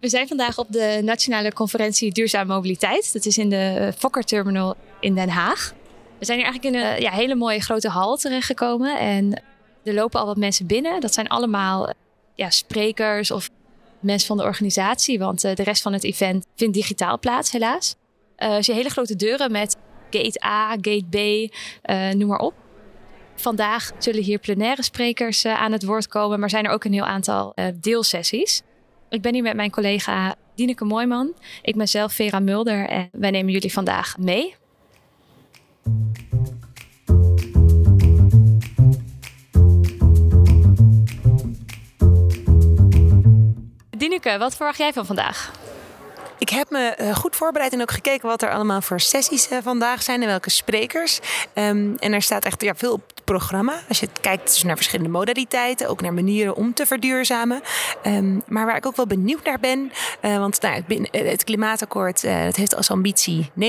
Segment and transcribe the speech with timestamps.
[0.00, 3.12] We zijn vandaag op de Nationale Conferentie Duurzame Mobiliteit.
[3.12, 5.74] Dat is in de Fokker Terminal in Den Haag.
[6.18, 8.98] We zijn hier eigenlijk in een ja, hele mooie grote hal terechtgekomen.
[8.98, 9.42] En
[9.84, 11.00] er lopen al wat mensen binnen.
[11.00, 11.92] Dat zijn allemaal
[12.34, 13.50] ja, sprekers of
[14.00, 15.18] mensen van de organisatie.
[15.18, 17.94] Want de rest van het event vindt digitaal plaats, helaas.
[18.38, 19.76] Uh, dus hele grote deuren met
[20.10, 21.16] gate A, gate B,
[22.14, 22.54] noem maar op.
[23.34, 27.06] Vandaag zullen hier plenaire sprekers aan het woord komen, maar zijn er ook een heel
[27.06, 28.62] aantal deelsessies.
[29.10, 31.34] Ik ben hier met mijn collega Dineke Mooiman.
[31.62, 34.54] Ik ben zelf Vera Mulder en wij nemen jullie vandaag mee.
[43.90, 45.59] Dineke, wat verwacht jij van vandaag?
[46.40, 49.58] Ik heb me uh, goed voorbereid en ook gekeken wat er allemaal voor sessies uh,
[49.62, 51.20] vandaag zijn en welke sprekers.
[51.54, 53.74] Um, en er staat echt ja, veel op het programma.
[53.88, 57.60] Als je kijkt naar verschillende modaliteiten, ook naar manieren om te verduurzamen.
[58.06, 62.22] Um, maar waar ik ook wel benieuwd naar ben, uh, want nou, het, het klimaatakkoord
[62.22, 63.62] het heeft als ambitie 49%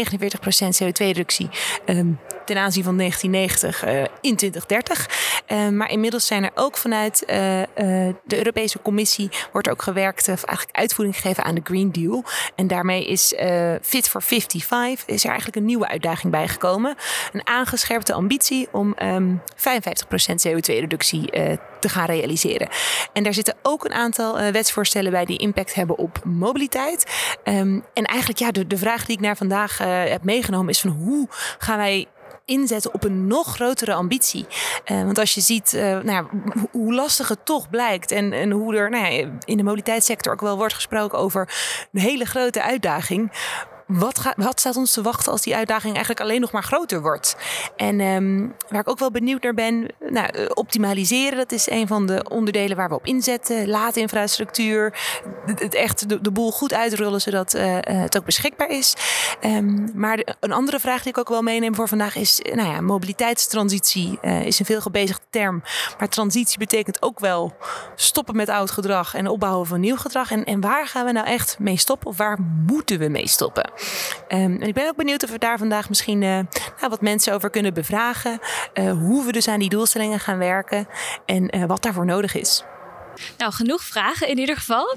[0.84, 1.50] CO2-reductie
[1.86, 2.20] um,
[2.52, 5.72] ten aanzien van 1990 in 2030.
[5.72, 11.16] maar inmiddels zijn er ook vanuit de Europese Commissie wordt ook gewerkt, of eigenlijk uitvoering
[11.16, 12.24] gegeven aan de Green Deal.
[12.56, 13.34] En daarmee is
[13.82, 16.96] Fit for 55 is er eigenlijk een nieuwe uitdaging bijgekomen.
[17.34, 19.64] Een aangescherpte ambitie om um, 55%
[20.48, 22.70] CO2-reductie uh, te gaan realiseren.
[23.14, 27.06] En daar zitten ook een aantal wetsvoorstellen bij die impact hebben op mobiliteit.
[27.44, 30.90] Um, en eigenlijk ja, de, de vraag die ik naar vandaag heb meegenomen is van
[30.90, 32.08] hoe gaan wij
[32.46, 34.46] inzetten op een nog grotere ambitie.
[34.92, 36.28] Uh, want als je ziet uh, nou
[36.72, 40.42] hoe lastig het toch blijkt en, en hoe er nou ja, in de mobiliteitssector ook
[40.42, 41.50] wel wordt gesproken over
[41.92, 43.32] een hele grote uitdaging
[44.00, 47.36] wat, staat ons te wachten als die uitdaging eigenlijk alleen nog maar groter wordt?
[47.76, 51.88] En um, waar ik ook wel benieuwd naar ben, nou, eh, optimaliseren, dat is een
[51.88, 53.68] van de onderdelen waar we op inzetten.
[53.68, 55.00] Laadinfrastructuur,
[55.46, 58.94] het echt de, boel goed uitrollen zodat uh, het ook beschikbaar is.
[59.46, 62.82] Um, maar een andere vraag die ik ook wel meeneem voor vandaag is, nou ja,
[62.82, 65.64] mobiliteitstransitie is een veel gebezigde term.
[65.98, 67.56] Maar transitie betekent ook wel
[67.96, 70.32] stoppen met oud gedrag en opbouwen van nieuw gedrag.
[70.32, 73.72] En, en waar gaan we nou echt mee stoppen of waar moeten we mee stoppen?
[74.30, 77.34] Um, en ik ben ook benieuwd of we daar vandaag misschien uh, nou, wat mensen
[77.34, 78.40] over kunnen bevragen.
[78.74, 80.88] Uh, hoe we dus aan die doelstellingen gaan werken
[81.26, 82.64] en uh, wat daarvoor nodig is.
[83.38, 84.96] Nou, genoeg vragen in ieder geval.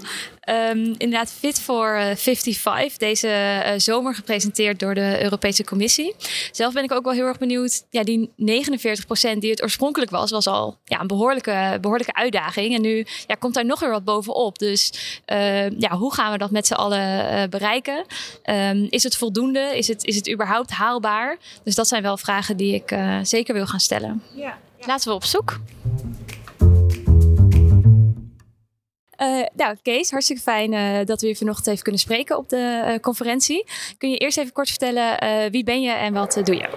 [0.48, 6.14] Um, inderdaad, Fit for 55, deze uh, zomer gepresenteerd door de Europese Commissie.
[6.52, 7.84] Zelf ben ik ook wel heel erg benieuwd.
[7.90, 8.32] Ja, die 49%
[9.38, 12.74] die het oorspronkelijk was, was al ja, een behoorlijke, behoorlijke uitdaging.
[12.74, 14.58] En nu ja, komt daar nog weer wat bovenop.
[14.58, 14.92] Dus
[15.26, 18.04] uh, ja, hoe gaan we dat met z'n allen uh, bereiken?
[18.44, 19.76] Um, is het voldoende?
[19.76, 21.36] Is het, is het überhaupt haalbaar?
[21.62, 24.22] Dus dat zijn wel vragen die ik zeker wil gaan stellen.
[24.34, 24.86] Ja, ja.
[24.86, 25.58] Laten we op zoek.
[29.24, 32.84] Uh, nou, Kees, hartstikke fijn uh, dat we je vanochtend even kunnen spreken op de
[32.86, 33.66] uh, conferentie.
[33.98, 35.16] Kun je eerst even kort vertellen
[35.50, 36.68] wie ben je en wat doe je?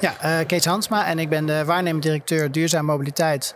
[0.00, 3.54] Ja, Kees Hansma en ik ben de waarnemend directeur duurzame mobiliteit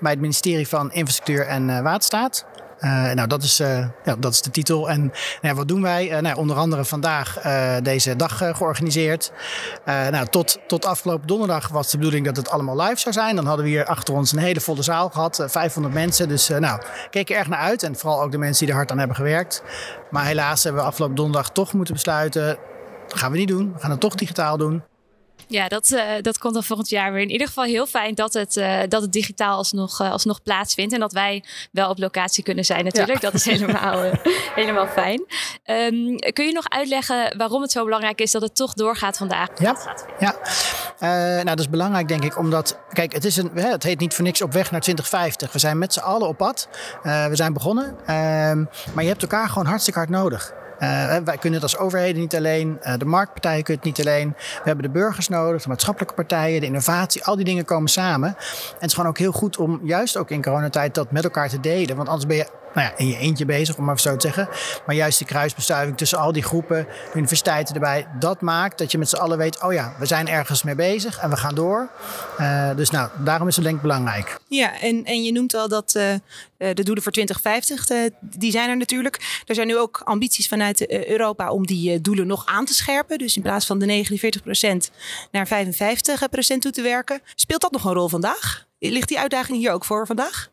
[0.00, 2.46] bij het ministerie van Infrastructuur en Waterstaat.
[2.84, 4.90] Uh, nou, dat is, uh, ja, dat is de titel.
[4.90, 5.12] En
[5.42, 6.10] nou, wat doen wij?
[6.10, 7.40] Uh, nou, onder andere vandaag
[7.82, 9.32] deze dag georganiseerd.
[9.84, 13.36] nou, tot, tot afgelopen donderdag was de bedoeling dat het allemaal live zou zijn.
[13.36, 16.28] Dan hadden we hier achter ons een hele volle zaal gehad, 500 mensen.
[16.28, 17.82] Dus nou, keek er erg naar uit.
[17.82, 19.62] En vooral ook de mensen die er hard aan hebben gewerkt.
[20.10, 22.56] Maar helaas hebben we afgelopen donderdag toch moeten besluiten.
[23.08, 23.72] Dat gaan we niet doen.
[23.72, 24.82] We gaan het toch digitaal doen.
[25.48, 27.22] Ja, dat, uh, dat komt dan volgend jaar weer.
[27.22, 30.92] In ieder geval heel fijn dat het, uh, dat het digitaal alsnog, uh, alsnog plaatsvindt.
[30.92, 33.22] En dat wij wel op locatie kunnen zijn natuurlijk.
[33.22, 33.30] Ja.
[33.30, 34.12] Dat is helemaal,
[34.60, 35.24] helemaal fijn.
[35.64, 39.48] Um, kun je nog uitleggen waarom het zo belangrijk is dat het toch doorgaat vandaag?
[39.58, 39.76] Ja,
[40.18, 40.34] ja.
[41.34, 42.38] nou dat is belangrijk denk ik.
[42.38, 45.52] Omdat, kijk, het, is een, het heet niet voor niks op weg naar 2050.
[45.52, 46.68] We zijn met z'n allen op pad.
[47.02, 47.96] we zijn begonnen.
[48.06, 50.52] Ehm, maar je hebt elkaar gewoon hartstikke hard nodig.
[50.80, 54.28] Uh, wij kunnen het als overheden niet alleen, uh, de marktpartijen kunnen het niet alleen.
[54.38, 58.28] We hebben de burgers nodig, de maatschappelijke partijen, de innovatie, al die dingen komen samen.
[58.28, 61.48] En het is gewoon ook heel goed om juist ook in coronatijd dat met elkaar
[61.48, 61.96] te delen.
[61.96, 64.48] Want anders ben je nou ja, in je eentje bezig, om maar zo te zeggen.
[64.86, 69.08] Maar juist die kruisbestuiving tussen al die groepen, universiteiten erbij, dat maakt dat je met
[69.08, 71.88] z'n allen weet, oh ja, we zijn ergens mee bezig en we gaan door.
[72.40, 74.38] Uh, dus nou, daarom is het denk ik belangrijk.
[74.48, 76.14] Ja, en, en je noemt al dat uh,
[76.56, 79.42] de doelen voor 2050, uh, die zijn er natuurlijk.
[79.46, 83.18] Er zijn nu ook ambities vanuit Europa om die doelen nog aan te scherpen.
[83.18, 84.06] Dus in plaats van de
[84.90, 84.94] 49%
[85.30, 85.50] naar 55%
[86.58, 87.20] toe te werken.
[87.34, 88.66] Speelt dat nog een rol vandaag?
[88.78, 90.52] Ligt die uitdaging hier ook voor vandaag?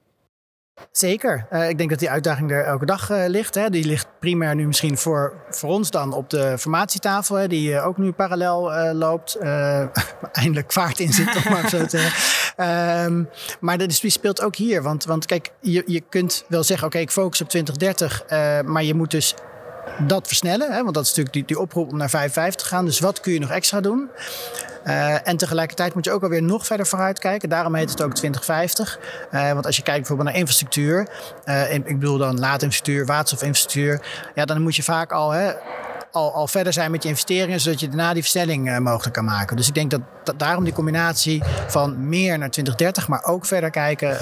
[0.91, 1.47] Zeker.
[1.51, 3.55] Uh, ik denk dat die uitdaging er elke dag uh, ligt.
[3.55, 3.69] Hè.
[3.69, 7.87] Die ligt primair nu misschien voor, voor ons dan op de formatietafel, hè, die uh,
[7.87, 9.37] ook nu parallel loopt.
[10.31, 12.11] eindelijk vaart in zit, toch maar zo te
[13.05, 13.29] um,
[13.59, 14.81] Maar de speelt ook hier.
[14.81, 18.83] Want, want kijk, je, je kunt wel zeggen, oké, okay, ik focus op 2030, maar
[18.83, 19.35] je moet dus
[20.07, 20.71] dat versnellen.
[20.71, 22.85] Hè, want dat is natuurlijk die, die oproep om naar 55 te gaan.
[22.85, 24.09] Dus wat kun je nog extra doen?
[24.85, 27.49] Uh, en tegelijkertijd moet je ook alweer nog verder vooruit kijken.
[27.49, 28.99] Daarom heet het ook 2050.
[29.31, 31.07] Uh, want als je kijkt bijvoorbeeld naar infrastructuur.
[31.45, 34.01] Uh, ik bedoel dan laadinfrastructuur, waterstofinfrastructuur.
[34.35, 35.31] Ja, dan moet je vaak al...
[35.31, 35.51] Hè,
[36.11, 39.55] al, al verder zijn met je investeringen, zodat je daarna die versnelling mogelijk kan maken.
[39.55, 43.69] Dus ik denk dat, dat daarom die combinatie van meer naar 2030, maar ook verder
[43.69, 44.17] kijken,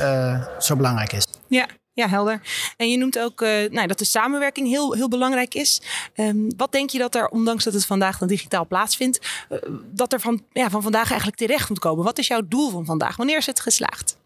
[0.60, 1.28] zo belangrijk is.
[1.48, 1.68] Ja,
[2.00, 2.42] ja, helder.
[2.78, 5.82] En je noemt ook uh, nou, dat de samenwerking heel, heel belangrijk is.
[6.16, 9.58] Um, wat denk je dat er, ondanks dat het vandaag dan digitaal plaatsvindt, uh,
[9.92, 12.04] dat er van, ja, van vandaag eigenlijk terecht moet komen?
[12.04, 13.16] Wat is jouw doel van vandaag?
[13.16, 14.19] Wanneer is het geslaagd?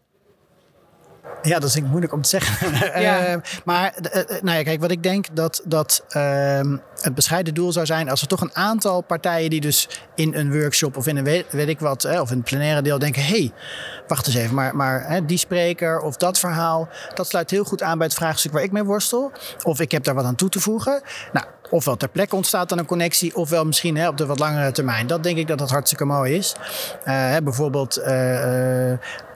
[1.44, 2.72] Ja, dat is ik moeilijk om te zeggen.
[3.02, 3.28] Ja.
[3.28, 3.94] uh, maar
[4.42, 6.60] nou ja, kijk, wat ik denk dat, dat uh,
[7.00, 10.52] het bescheiden doel zou zijn als er toch een aantal partijen die dus in een
[10.52, 13.22] workshop of in een weet, weet ik wat, hè, of in het plenaire deel denken:
[13.22, 13.52] hé, hey,
[14.06, 17.82] wacht eens even, maar, maar hè, die spreker of dat verhaal, dat sluit heel goed
[17.82, 19.32] aan bij het vraagstuk waar ik mee worstel.
[19.62, 21.02] Of ik heb daar wat aan toe te voegen.
[21.32, 24.72] Nou, ofwel ter plekke ontstaat dan een connectie, ofwel misschien hè, op de wat langere
[24.72, 25.06] termijn.
[25.06, 26.54] Dat denk ik dat dat hartstikke mooi is.
[27.04, 28.02] Hè, bijvoorbeeld.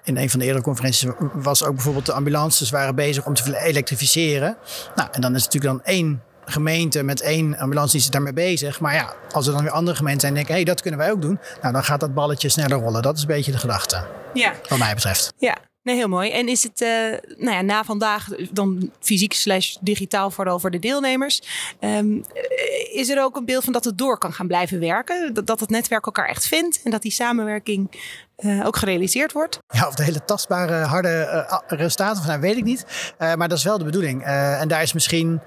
[0.08, 3.58] In een van de eerdere conferenties was ook bijvoorbeeld de ambulances waren bezig om te
[3.60, 4.56] elektrificeren.
[4.94, 8.32] Nou, en dan is het natuurlijk dan één gemeente met één ambulance die is daarmee
[8.32, 8.80] bezig.
[8.80, 11.10] Maar ja, als er dan weer andere gemeenten zijn denken, hé, hey, dat kunnen wij
[11.10, 11.38] ook doen.
[11.60, 13.02] Nou, dan gaat dat balletje sneller rollen.
[13.02, 14.06] Dat is een beetje de gedachte.
[14.34, 14.54] Ja.
[14.68, 15.32] Wat mij betreft.
[15.36, 16.30] Ja, Nee, heel mooi.
[16.30, 16.88] En is het uh,
[17.36, 21.42] nou ja, na vandaag dan fysiek slash digitaal vooral voor de deelnemers.
[21.80, 22.24] Um,
[22.92, 25.34] is er ook een beeld van dat het door kan gaan blijven werken?
[25.34, 27.90] Dat, dat het netwerk elkaar echt vindt en dat die samenwerking
[28.38, 29.58] uh, ook gerealiseerd wordt?
[29.66, 32.84] Ja, of de hele tastbare, harde uh, resultaten van, nou, weet ik niet.
[33.18, 34.24] maar dat is wel de bedoeling.
[34.24, 35.40] en daar is misschien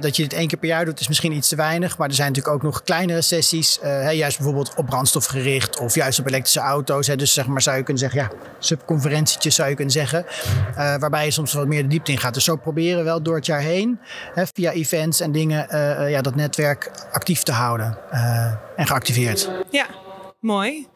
[0.00, 1.98] dat je dit één keer per jaar doet is misschien iets te weinig.
[1.98, 3.78] Maar er zijn natuurlijk ook nog kleinere sessies.
[3.84, 7.06] Uh, juist bijvoorbeeld op brandstof gericht of juist op elektrische auto's.
[7.06, 10.24] dus zeg maar zou je kunnen zeggen, ja, subconferentietjes zou je kunnen zeggen.
[10.70, 12.34] Uh, waarbij je soms wat meer de diepte in gaat.
[12.34, 13.98] Dus zo proberen we wel door het jaar heen,
[14.34, 17.98] via events en dingen, uh, ja, dat netwerk actief te houden
[18.76, 19.50] en geactiveerd.
[19.70, 19.86] Ja,
[20.40, 20.88] mooi.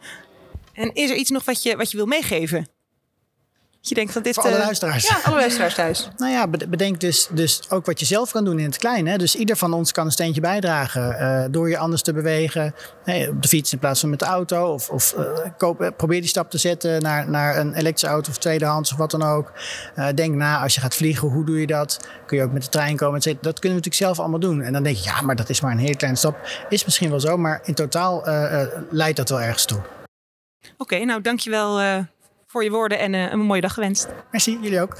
[0.76, 2.66] En is er iets nog wat je, wat je wil meegeven?
[3.88, 4.34] Je denkt dat dit.
[4.34, 5.08] Voor alle eh, luisteraars.
[5.08, 6.08] Ja, alle luisteraars thuis.
[6.16, 9.06] nou ja, bedenk dus, dus ook wat je zelf kan doen in het klein.
[9.06, 9.16] Hè?
[9.16, 11.16] Dus ieder van ons kan een steentje bijdragen.
[11.20, 12.74] Uh, door je anders te bewegen.
[13.28, 14.72] op de fiets in plaats van met de auto.
[14.72, 15.24] Of, of uh,
[15.56, 19.10] koop, probeer die stap te zetten naar, naar een elektrische auto of tweedehands of wat
[19.10, 19.52] dan ook.
[20.14, 22.08] denk na als je gaat vliegen, hoe doe je dat?
[22.26, 23.20] Kun je ook met de trein komen?
[23.20, 24.62] Dat kunnen we natuurlijk zelf allemaal doen.
[24.62, 26.36] En dan denk je, ja, maar dat is maar een hele kleine stap.
[26.68, 28.22] Is misschien wel zo, maar in totaal
[28.90, 29.95] leidt dat wel ergens toe.
[30.76, 32.04] Oké, nou dankjewel
[32.46, 34.08] voor je woorden en uh, een mooie dag gewenst.
[34.30, 34.96] Merci, jullie ook.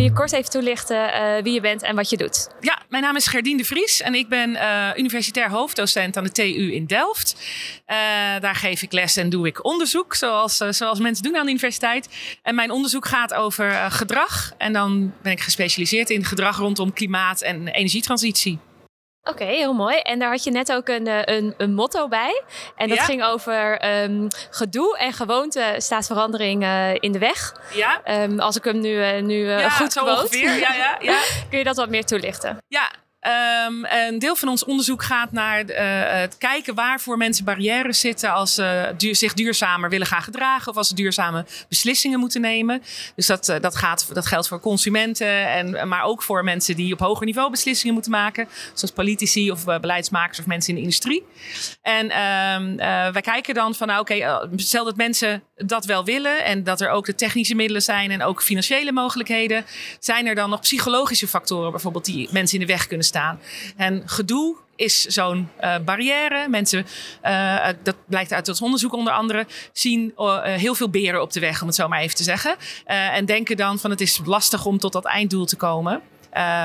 [0.00, 2.48] Kun je kort even toelichten uh, wie je bent en wat je doet?
[2.60, 6.30] Ja, mijn naam is Gerdien de Vries en ik ben uh, universitair hoofddocent aan de
[6.30, 7.36] TU in Delft.
[7.86, 7.96] Uh,
[8.40, 12.08] daar geef ik les en doe ik onderzoek, zoals, zoals mensen doen aan de universiteit.
[12.42, 14.52] En mijn onderzoek gaat over gedrag.
[14.58, 18.58] En dan ben ik gespecialiseerd in gedrag rondom klimaat en energietransitie.
[19.22, 19.96] Oké, heel mooi.
[19.96, 22.42] En daar had je net ook een, eh, een, een motto bij.
[22.76, 27.54] En dat ging over um, gedoe en gewoonte staat verandering uh, in de weg.
[27.72, 28.22] Ja.
[28.22, 30.38] Um, als ik hem nu, uh, nu ja, goed quote.
[30.38, 31.18] Ja, ja, ja.
[31.50, 32.58] Kun je dat wat meer toelichten?
[32.68, 32.90] Ja,
[33.66, 35.76] Um, een deel van ons onderzoek gaat naar uh,
[36.20, 40.88] het kijken waarvoor mensen barrières zitten als ze zich duurzamer willen gaan gedragen of als
[40.88, 42.82] ze duurzame beslissingen moeten nemen.
[43.14, 46.92] Dus dat, uh, dat, gaat, dat geldt voor consumenten, en, maar ook voor mensen die
[46.92, 51.24] op hoger niveau beslissingen moeten maken, zoals politici of beleidsmakers of mensen in de industrie.
[51.82, 52.76] En um,
[53.12, 56.80] wij kijken dan van, nou oké, okay, stel dat mensen dat wel willen en dat
[56.80, 59.64] er ook de technische middelen zijn en ook financiële mogelijkheden,
[59.98, 63.40] zijn er dan nog psychologische factoren bijvoorbeeld die mensen in de weg kunnen staan.
[63.76, 66.48] En gedoe is zo'n uh, barrière.
[66.48, 66.86] Mensen,
[67.24, 71.40] uh, dat blijkt uit ons onderzoek onder andere, zien uh, heel veel beren op de
[71.40, 72.56] weg, om het zo maar even te zeggen.
[72.84, 76.02] en denken dan van het is lastig om tot dat einddoel te komen.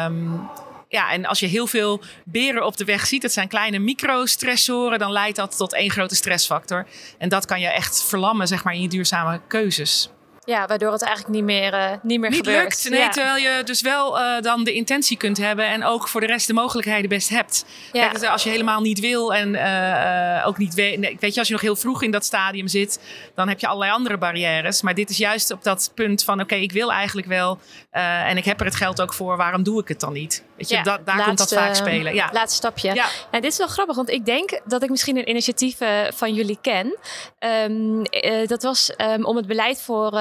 [0.08, 0.50] Um,
[0.90, 5.00] ja, en als je heel veel beren op de weg ziet, dat zijn kleine microstressoren,
[5.00, 6.88] dan leidt dat tot één grote stressfactor.
[7.18, 10.10] En dat kan je echt verlammen, zeg maar, in je duurzame keuzes.
[10.46, 12.64] Ja, waardoor het eigenlijk niet meer, uh, niet meer niet gebeurt.
[12.64, 12.90] lukt.
[12.90, 16.28] Nee, terwijl je dus wel uh, dan de intentie kunt hebben en ook voor de
[16.28, 17.66] rest de mogelijkheden best hebt.
[17.92, 18.02] Ja.
[18.02, 21.40] Kijk, dus als je helemaal niet wil en uh, ook niet weet, nee, weet je,
[21.40, 23.00] als je nog heel vroeg in dat stadium zit,
[23.36, 24.82] dan heb je allerlei andere barrières.
[24.82, 27.60] Maar dit is juist op dat punt van: oké, okay, ik wil eigenlijk wel
[27.92, 30.44] en ik heb er het geld ook voor, waarom doe ik het dan niet?
[30.58, 32.14] Weet je, da daar komt dat vaak spelen.
[32.14, 32.30] Ja.
[32.32, 32.94] Laatste stapje.
[32.94, 33.08] Ja.
[33.32, 35.78] dit is wel grappig, want ik denk dat ik misschien een initiatief
[36.14, 36.98] van jullie ken.
[37.40, 38.04] Ehm,
[38.48, 40.12] dat was ehm, om het beleid voor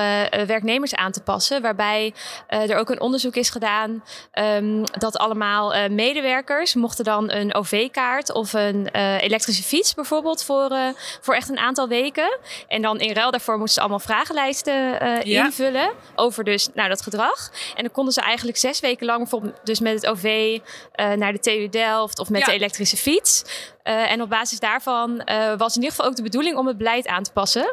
[0.46, 2.14] werknemers aan te passen, waarbij
[2.46, 8.52] er ook een onderzoek is gedaan um, dat allemaal medewerkers mochten dan een OV-kaart of
[8.52, 8.88] een
[9.18, 10.70] elektrische fiets bijvoorbeeld voor,
[11.20, 12.38] voor echt een aantal weken.
[12.68, 17.50] En dan in ruil daarvoor moesten ze allemaal vragenlijsten invullen over dus nou, dat gedrag.
[17.74, 21.32] En dan konden ze eigenlijk zes weken lang bijvoorbeeld dus met het OV uh, naar
[21.32, 23.42] de TU Delft of met de elektrische fiets.
[23.84, 26.78] Uh, en op basis daarvan uh, was in ieder geval ook de bedoeling om het
[26.78, 27.72] beleid aan te passen.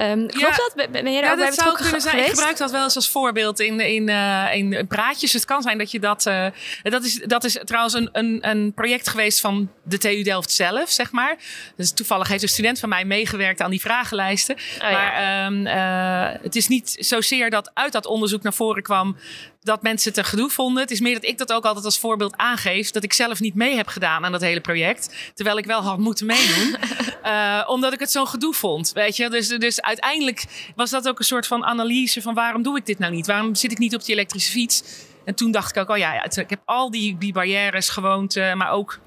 [0.00, 0.90] Um, klopt dat?
[0.90, 2.18] Ben je daar ja, dat zou kunnen zijn.
[2.18, 5.32] Ik gebruik dat wel eens als voorbeeld in, in, uh, in praatjes.
[5.32, 6.26] Het kan zijn dat je dat...
[6.26, 6.46] Uh,
[6.82, 10.90] dat, is, dat is trouwens een, een, een project geweest van de TU Delft zelf,
[10.90, 11.36] zeg maar.
[11.76, 14.56] Dus toevallig heeft een student van mij meegewerkt aan die vragenlijsten.
[14.74, 19.16] Oh, maar um, uh, het is niet zozeer dat uit dat onderzoek naar voren kwam
[19.66, 20.82] dat mensen het een gedoe vonden.
[20.82, 22.90] Het is meer dat ik dat ook altijd als voorbeeld aangeef.
[22.90, 25.14] Dat ik zelf niet mee heb gedaan aan dat hele project.
[25.34, 26.76] Terwijl ik wel had moeten meedoen.
[27.24, 28.92] uh, omdat ik het zo'n gedoe vond.
[28.92, 29.30] Weet je?
[29.30, 30.44] Dus, dus uiteindelijk
[30.76, 33.26] was dat ook een soort van analyse van waarom doe ik dit nou niet?
[33.26, 34.82] Waarom zit ik niet op die elektrische fiets?
[35.24, 38.70] En toen dacht ik ook, oh ja, ik heb al die, die barrières, gewoonten, maar
[38.70, 38.98] ook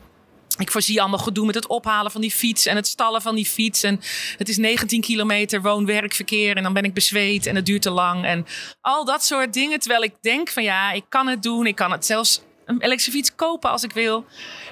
[0.59, 3.45] ik voorzie allemaal gedoe met het ophalen van die fiets en het stallen van die
[3.45, 3.83] fiets.
[3.83, 4.01] En
[4.37, 8.25] het is 19 kilometer woon-werkverkeer en dan ben ik bezweet en het duurt te lang.
[8.25, 8.45] En
[8.81, 9.79] al dat soort dingen.
[9.79, 11.65] Terwijl ik denk van ja, ik kan het doen.
[11.65, 14.25] Ik kan het zelfs een elektrische fiets kopen als ik wil.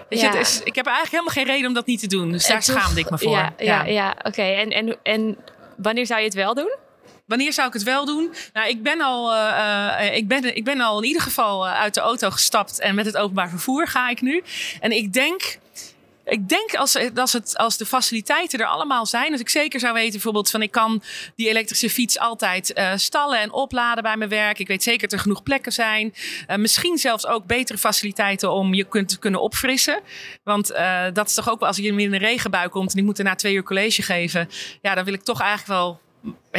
[0.09, 2.31] Weet je, is, ik heb eigenlijk helemaal geen reden om dat niet te doen.
[2.31, 3.31] Dus daar schaamde ik me voor.
[3.31, 4.15] Ja, ja, ja.
[4.23, 4.41] oké.
[4.41, 5.37] En, en, en
[5.77, 6.75] wanneer zou je het wel doen?
[7.25, 8.33] Wanneer zou ik het wel doen?
[8.53, 11.99] Nou, ik ben al, uh, ik ben, ik ben al in ieder geval uit de
[11.99, 14.43] auto gestapt en met het openbaar vervoer ga ik nu.
[14.79, 15.57] En ik denk
[16.27, 19.93] ik denk als, als, het, als de faciliteiten er allemaal zijn, als ik zeker zou
[19.93, 21.03] weten bijvoorbeeld van ik kan
[21.35, 24.59] die elektrische fiets altijd uh, stallen en opladen bij mijn werk.
[24.59, 26.13] Ik weet zeker dat er genoeg plekken zijn.
[26.47, 30.01] Uh, misschien zelfs ook betere faciliteiten om je kunt, te kunnen opfrissen.
[30.43, 33.05] Want uh, dat is toch ook wel als je in een regenbui komt en ik
[33.05, 34.49] moet er na twee uur college geven.
[34.81, 35.99] Ja, dan wil ik toch eigenlijk wel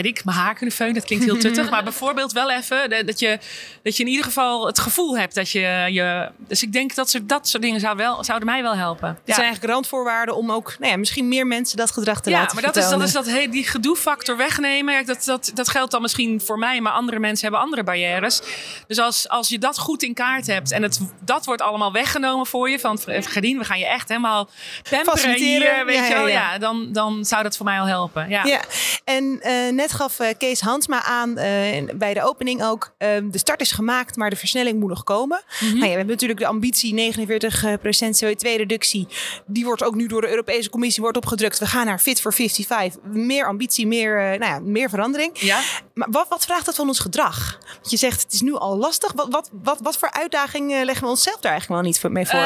[0.03, 0.95] weet ik, mijn haar kunnen feunen.
[0.95, 1.71] Dat klinkt heel tuttig.
[1.71, 3.39] maar bijvoorbeeld wel even dat je,
[3.83, 5.87] dat je in ieder geval het gevoel hebt dat je...
[5.91, 9.09] je dus ik denk dat soort, dat soort dingen zou wel, zouden mij wel helpen.
[9.09, 12.49] Het zijn eigenlijk randvoorwaarden om ook nou ja, misschien meer mensen dat gedrag te laten
[12.49, 15.07] Ja, maar dat is, dat is dat hey, die gedoefactor wegnemen.
[15.07, 18.41] Dat, dat, dat geldt dan misschien voor mij, maar andere mensen hebben andere barrières.
[18.87, 22.47] Dus als, als je dat goed in kaart hebt en het, dat wordt allemaal weggenomen
[22.47, 22.79] voor je...
[22.79, 24.49] van Gerdien, we gaan je echt helemaal
[24.91, 26.29] pamperen hier, weet je wel.
[26.29, 28.29] Ja, dan, dan zou dat voor mij al helpen.
[28.29, 28.61] Ja, ja.
[29.05, 29.41] en...
[29.43, 31.45] Uh, net gaf uh, Kees Hansma aan uh,
[31.95, 32.95] bij de opening ook.
[32.99, 35.43] Uh, de start is gemaakt, maar de versnelling moet nog komen.
[35.45, 35.69] Mm -hmm.
[35.69, 37.17] nou ja, we hebben natuurlijk de ambitie 49%
[38.25, 39.09] CO2-reductie.
[39.47, 41.59] Die wordt ook nu door de Europese Commissie wordt opgedrukt.
[41.59, 43.03] We gaan naar Fit for 55.
[43.03, 45.41] Meer ambitie, meer, nou ja, meer verandering.
[45.41, 45.61] Ja.
[45.95, 47.59] Maar wat, wat vraagt dat van ons gedrag?
[47.75, 49.13] Want je zegt het is nu al lastig.
[49.13, 52.39] Wat, wat, wat, wat voor uitdaging leggen we onszelf daar eigenlijk wel niet mee voor?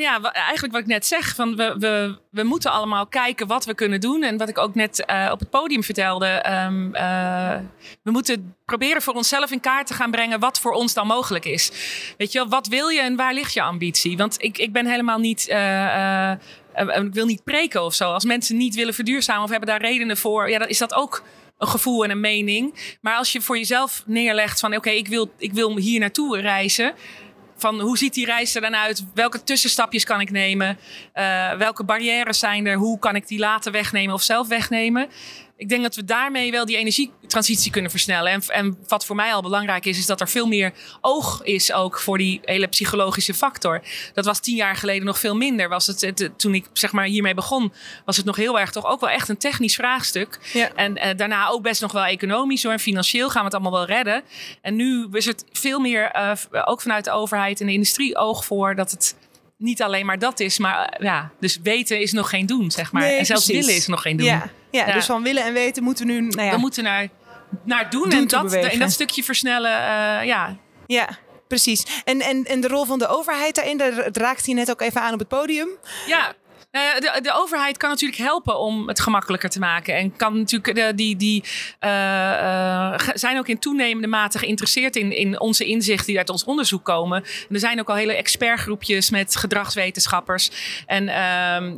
[0.00, 1.34] ja, eigenlijk wat ik net zeg.
[1.34, 4.22] Van we, we, we moeten allemaal kijken wat we kunnen doen.
[4.22, 6.26] En wat ik ook net op het podium vertelde.
[6.70, 7.56] Um, uh,
[8.02, 11.44] we moeten proberen voor onszelf in kaart te gaan brengen wat voor ons dan mogelijk
[11.44, 11.70] is.
[12.18, 14.16] Weet je wel, wat wil je en waar ligt je ambitie?
[14.16, 15.48] Want ik, ik ben helemaal niet.
[15.48, 16.32] Uh,
[16.74, 18.12] ik wil niet preken of zo.
[18.12, 21.22] Als mensen niet willen verduurzamen of hebben daar redenen voor, ja, dan is dat ook
[21.58, 22.96] een gevoel en een mening.
[23.00, 26.94] Maar als je voor jezelf neerlegt van oké, ik, wil, ik wil hier naartoe reizen
[27.56, 29.04] van hoe ziet die reis er dan uit?
[29.14, 30.78] Welke tussenstapjes kan ik nemen?
[31.58, 32.76] Welke barrières zijn er?
[32.76, 35.08] Hoe kan ik die later wegnemen of zelf wegnemen?
[35.60, 38.32] Ik denk dat we daarmee wel die energietransitie kunnen versnellen.
[38.32, 41.72] En, en, wat voor mij al belangrijk is, is dat er veel meer oog is
[41.72, 43.82] ook voor die hele psychologische factor.
[44.14, 45.68] Dat was tien jaar geleden nog veel minder.
[45.68, 47.72] Was het, het toen ik zeg maar hiermee begon,
[48.04, 50.38] was het nog heel erg toch ook wel echt een technisch vraagstuk.
[50.52, 50.70] Ja.
[50.74, 52.72] En uh, daarna ook best nog wel economisch hoor.
[52.72, 54.22] En financieel gaan we het allemaal wel redden.
[54.60, 56.32] En nu is het veel meer, uh,
[56.64, 59.14] ook vanuit de overheid en de industrie, oog voor dat het
[59.60, 62.92] niet alleen maar dat is, maar eh, ja, dus weten is nog geen doen, zeg
[62.92, 63.02] maar.
[63.02, 64.26] en zelfs willen is nog geen doen.
[64.26, 66.20] Ja, ja, dus van willen en weten moeten we nu.
[66.20, 67.08] Nou ja, we moeten naar,
[67.64, 69.70] naar doen, en dat, in dat stukje versnellen.
[69.70, 70.56] Uh, ja.
[70.86, 71.08] ja,
[71.48, 72.02] precies.
[72.04, 75.00] En, en, en de rol van de overheid daarin, dat raakt hij net ook even
[75.00, 75.68] aan op het podium.
[76.06, 76.34] Ja,
[76.70, 79.94] nou de, overheid kan natuurlijk helpen om het gemakkelijker te maken.
[79.94, 81.44] En kan natuurlijk die, die
[81.80, 86.44] uh, uh, zijn ook in toenemende mate geïnteresseerd in, in onze inzichten die uit ons
[86.44, 87.22] onderzoek komen.
[87.48, 90.50] En er zijn ook al hele expertgroepjes met gedragswetenschappers.
[90.86, 91.12] En uh,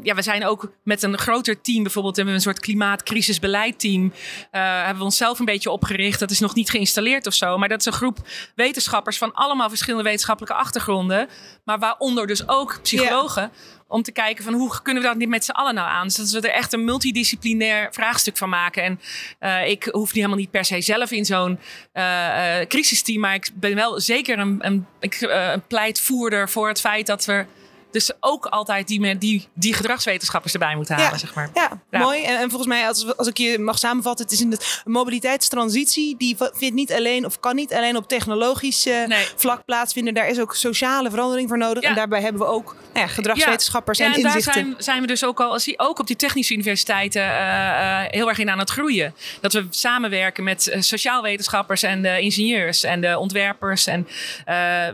[0.02, 4.12] ja, we zijn ook met een groter team, bijvoorbeeld hebben we een soort klimaatkrisisbeleidteam.
[4.50, 6.20] Eh, hebben we onszelf een beetje opgericht.
[6.20, 7.58] Dat is nog niet geïnstalleerd of zo.
[7.58, 8.18] Maar dat is een groep
[8.54, 11.28] wetenschappers van allemaal verschillende wetenschappelijke achtergronden.
[11.64, 13.52] Maar waaronder dus ook psychologen
[13.92, 16.06] om te kijken van hoe kunnen we dat niet met z'n allen nou aan.
[16.06, 18.82] Dus dat we er echt een multidisciplinair vraagstuk van maken.
[18.82, 19.00] En
[19.40, 21.58] uh, ik hoef niet helemaal niet per se zelf in zo'n
[21.94, 24.87] uh, crisisteam, maar ik ben wel zeker een, een,
[25.20, 27.44] een pleitvoerder voor het feit dat we
[27.92, 31.18] dus ook altijd die, die, die gedragswetenschappers erbij moeten halen, ja.
[31.18, 31.50] zeg maar.
[31.54, 32.22] Ja, mooi.
[32.22, 36.16] En, en, volgens mij, als, als ik je mag samenvatten, het is een mobiliteitstransitie.
[36.16, 38.88] Die vindt niet alleen of kan niet alleen op technologisch
[39.37, 40.14] vlak plaatsvinden.
[40.14, 41.82] Daar is ook sociale verandering voor nodig.
[41.82, 44.44] En daarbij hebben we ook nou gedragswetenschappers en, en inzichten.
[44.44, 48.00] daar zijn, zijn, we dus ook al, als ook op die technische universiteiten uh, uh,
[48.06, 49.14] heel erg in aan het groeien.
[49.40, 53.87] Dat we samenwerken met uh, sociaalwetenschappers en de ingenieurs en de ontwerpers.
[53.87, 54.06] En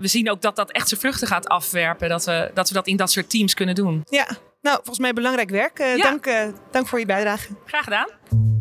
[0.00, 2.08] we zien ook dat dat echt zijn vruchten gaat afwerpen.
[2.08, 4.02] Dat we dat, we dat in dat soort teams kunnen doen.
[4.04, 4.26] Ja,
[4.60, 5.78] nou, volgens mij belangrijk werk.
[5.78, 6.02] Uh, ja.
[6.02, 7.48] dank, uh, dank voor je bijdrage.
[7.64, 8.08] Graag gedaan.
[8.30, 8.58] Om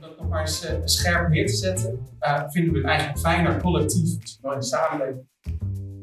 [0.00, 2.06] dat nog maar eens uh, scherp neer te zetten,
[2.48, 5.26] vinden we het eigenlijk fijner collectief, dus wel in samenleving,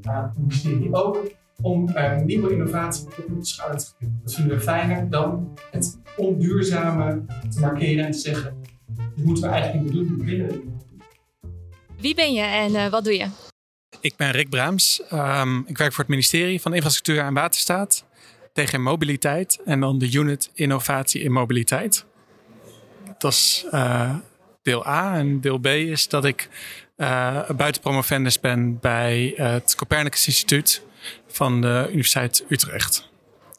[0.07, 1.93] uh, ook om
[2.25, 4.19] nieuwe innovatie op te schouder te geven.
[4.23, 8.63] Dat vinden we fijner dan het onduurzame te markeren en te zeggen,
[9.15, 10.79] dit moeten we eigenlijk niet doen, we willen
[11.99, 13.27] Wie ben je en wat doe je?
[14.01, 15.01] Ik ben Rick Braams.
[15.13, 18.03] Um, ik werk voor het ministerie van Infrastructuur en Waterstaat.
[18.53, 22.05] Tegen mobiliteit en dan de unit innovatie in mobiliteit.
[23.17, 24.15] Dat is uh,
[24.61, 25.17] deel A.
[25.17, 26.49] En deel B is dat ik
[26.97, 30.81] uh, buitenpromovendus ben bij het Copernicus Instituut
[31.27, 33.09] van de Universiteit Utrecht.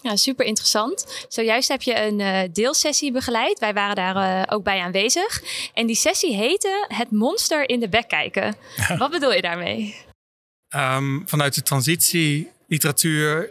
[0.00, 1.26] Ja, super interessant.
[1.28, 3.58] Zojuist heb je een uh, deelsessie begeleid.
[3.58, 5.42] Wij waren daar uh, ook bij aanwezig.
[5.74, 8.56] En die sessie heette Het monster in de bek kijken.
[8.98, 10.06] Wat bedoel je daarmee?
[10.76, 13.50] Um, vanuit de transitieliteratuur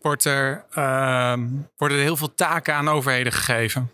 [0.00, 3.90] wordt er, um, worden er heel veel taken aan overheden gegeven.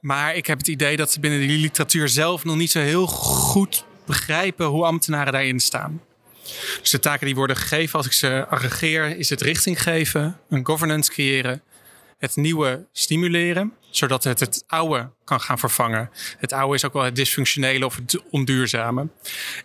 [0.00, 3.06] Maar ik heb het idee dat ze binnen die literatuur zelf nog niet zo heel
[3.06, 6.02] goed begrijpen hoe ambtenaren daarin staan.
[6.80, 10.66] Dus de taken die worden gegeven, als ik ze aggregeer, is het richting geven, een
[10.66, 11.62] governance creëren,
[12.18, 16.10] het nieuwe stimuleren, zodat het het oude kan gaan vervangen.
[16.38, 19.08] Het oude is ook wel het dysfunctionele of het onduurzame.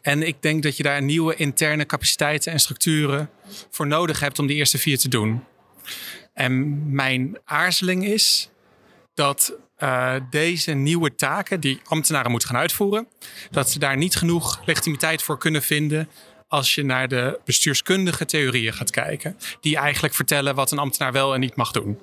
[0.01, 3.29] En ik denk dat je daar nieuwe interne capaciteiten en structuren
[3.72, 5.43] voor nodig hebt om die eerste vier te doen.
[6.34, 8.50] En mijn aarzeling is
[9.13, 13.07] dat uh, deze nieuwe taken die ambtenaren moeten gaan uitvoeren,
[13.51, 16.10] dat ze daar niet genoeg legitimiteit voor kunnen vinden
[16.48, 21.33] als je naar de bestuurskundige theorieën gaat kijken, die eigenlijk vertellen wat een ambtenaar wel
[21.33, 22.00] en niet mag doen.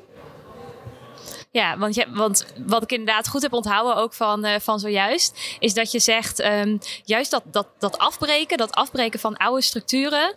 [1.55, 5.57] Ja, want, je, want wat ik inderdaad goed heb onthouden ook van, uh, van zojuist,
[5.59, 10.35] is dat je zegt, um, juist dat, dat, dat afbreken, dat afbreken van oude structuren,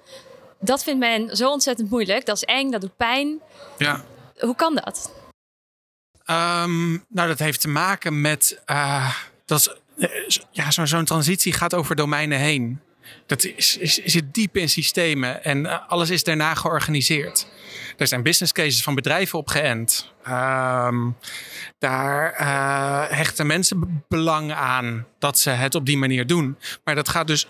[0.59, 2.25] dat vindt men zo ontzettend moeilijk.
[2.25, 3.39] Dat is eng, dat doet pijn.
[3.77, 4.03] Ja.
[4.39, 5.11] Hoe kan dat?
[6.29, 11.73] Um, nou, dat heeft te maken met, uh, dat is, ja, zo'n zo transitie gaat
[11.73, 12.81] over domeinen heen.
[13.25, 17.47] Dat is, is, zit diep in systemen en uh, alles is daarna georganiseerd.
[17.97, 20.13] Er zijn business cases van bedrijven op geënt.
[20.27, 21.17] Um,
[21.79, 26.57] daar uh, hechten mensen belang aan dat ze het op die manier doen.
[26.83, 27.47] Maar dat gaat dus.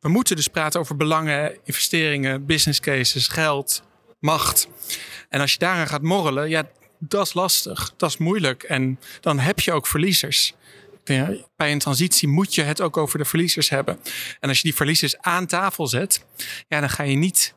[0.00, 3.82] We moeten dus praten over belangen, investeringen, business cases, geld,
[4.20, 4.68] macht.
[5.28, 7.92] En als je daaraan gaat morrelen, ja, dat is lastig.
[7.96, 8.62] Dat is moeilijk.
[8.62, 10.54] En dan heb je ook verliezers.
[11.56, 13.98] Bij een transitie moet je het ook over de verliezers hebben.
[14.40, 16.24] En als je die verliezers aan tafel zet,
[16.68, 17.54] ja, dan ga je niet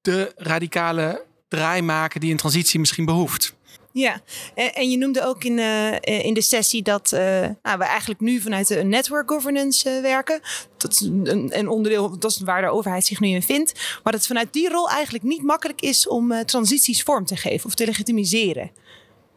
[0.00, 3.56] de radicale draai maken die een transitie misschien behoeft.
[3.92, 4.20] Ja,
[4.54, 7.20] en, en je noemde ook in, uh, in de sessie dat uh,
[7.62, 10.40] nou, we eigenlijk nu vanuit de network governance uh, werken.
[10.76, 13.72] Dat is een, een, onderdeel, dat is waar de overheid zich nu in vindt.
[13.74, 17.66] Maar dat het vanuit die rol eigenlijk niet makkelijk is om transities vorm te geven
[17.66, 18.70] of te legitimiseren.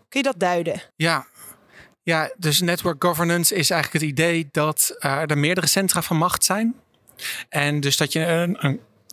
[0.09, 0.81] Kun je dat duiden?
[0.95, 1.27] Ja,
[2.03, 6.75] ja, dus network governance is eigenlijk het idee dat er meerdere centra van macht zijn.
[7.49, 8.57] En dus dat je een,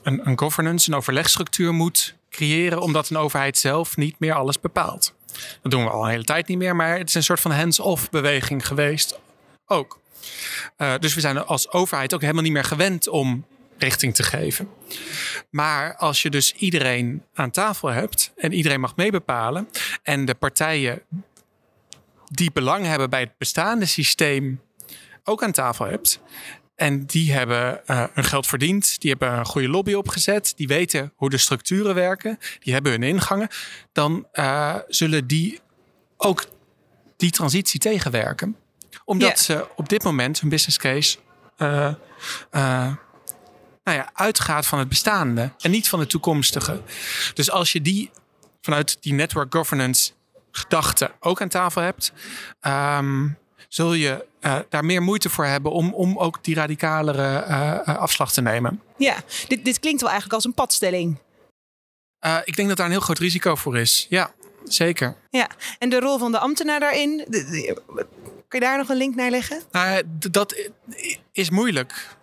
[0.03, 5.15] een, een, governance, een overlegstructuur moet creëren, omdat een overheid zelf niet meer alles bepaalt.
[5.63, 7.51] Dat doen we al een hele tijd niet meer, maar het is een soort van
[7.51, 9.19] hands-off beweging geweest
[9.67, 10.01] ook.
[10.79, 13.45] Uh, dus we zijn als overheid ook helemaal niet meer gewend om
[13.79, 14.69] richting te geven.
[15.51, 19.69] Maar als je dus iedereen aan tafel hebt en iedereen mag meebepalen
[20.03, 21.03] en de partijen
[22.29, 24.61] die belang hebben bij het bestaande systeem
[25.25, 26.21] ook aan tafel hebt.
[26.75, 31.13] En die hebben uh, hun geld verdiend, die hebben een goede lobby opgezet, die weten
[31.17, 33.49] hoe de structuren werken, die hebben hun ingangen.
[33.93, 35.61] Dan uh, zullen die
[36.17, 36.47] ook
[37.17, 38.57] die transitie tegenwerken.
[39.05, 39.61] Omdat yeah.
[39.61, 41.19] ze op dit moment hun business case
[41.59, 41.95] uh,
[43.85, 46.83] nou ja, uitgaat van het bestaande en niet van het toekomstige.
[47.35, 48.11] Dus als je die
[48.61, 50.13] vanuit die network governance
[50.51, 52.13] gedachte ook aan tafel hebt,
[52.67, 54.27] um, zul je
[54.69, 57.43] daar meer moeite voor hebben om, om ook die radicalere
[57.85, 58.83] afslag te nemen.
[58.97, 59.17] Ja,
[59.49, 61.19] dit, dit klinkt wel eigenlijk als een padstelling.
[62.45, 64.07] ik denk dat daar een heel groot risico voor is.
[64.09, 64.33] Ja,
[64.65, 65.15] zeker.
[65.31, 67.25] Ja, en de rol van de ambtenaar daarin,
[68.49, 69.63] kun je daar nog een link naar leggen?
[69.73, 70.71] Nou, dat
[71.33, 72.17] is moeilijk.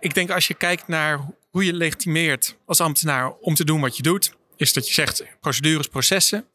[0.00, 3.96] Ik denk als je kijkt naar hoe je legitimeert als ambtenaar om te doen wat
[3.96, 6.46] je doet, is dat je zegt procedures, processen,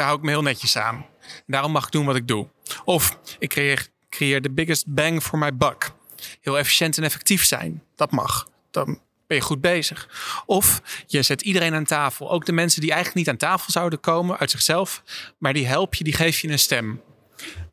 [0.00, 1.06] daar hou ik me heel netjes aan.
[1.46, 2.48] daarom mag ik doen wat ik doe.
[2.84, 5.92] Of ik creëer, creëer de biggest bang for my buck.
[6.40, 7.82] Heel efficiënt en effectief zijn.
[7.96, 8.48] Dat mag.
[8.70, 10.08] Dan ben je goed bezig.
[10.46, 12.30] Of je zet iedereen aan tafel.
[12.30, 15.02] Ook de mensen die eigenlijk niet aan tafel zouden komen uit zichzelf.
[15.38, 17.02] Maar die help je, die geef je een stem.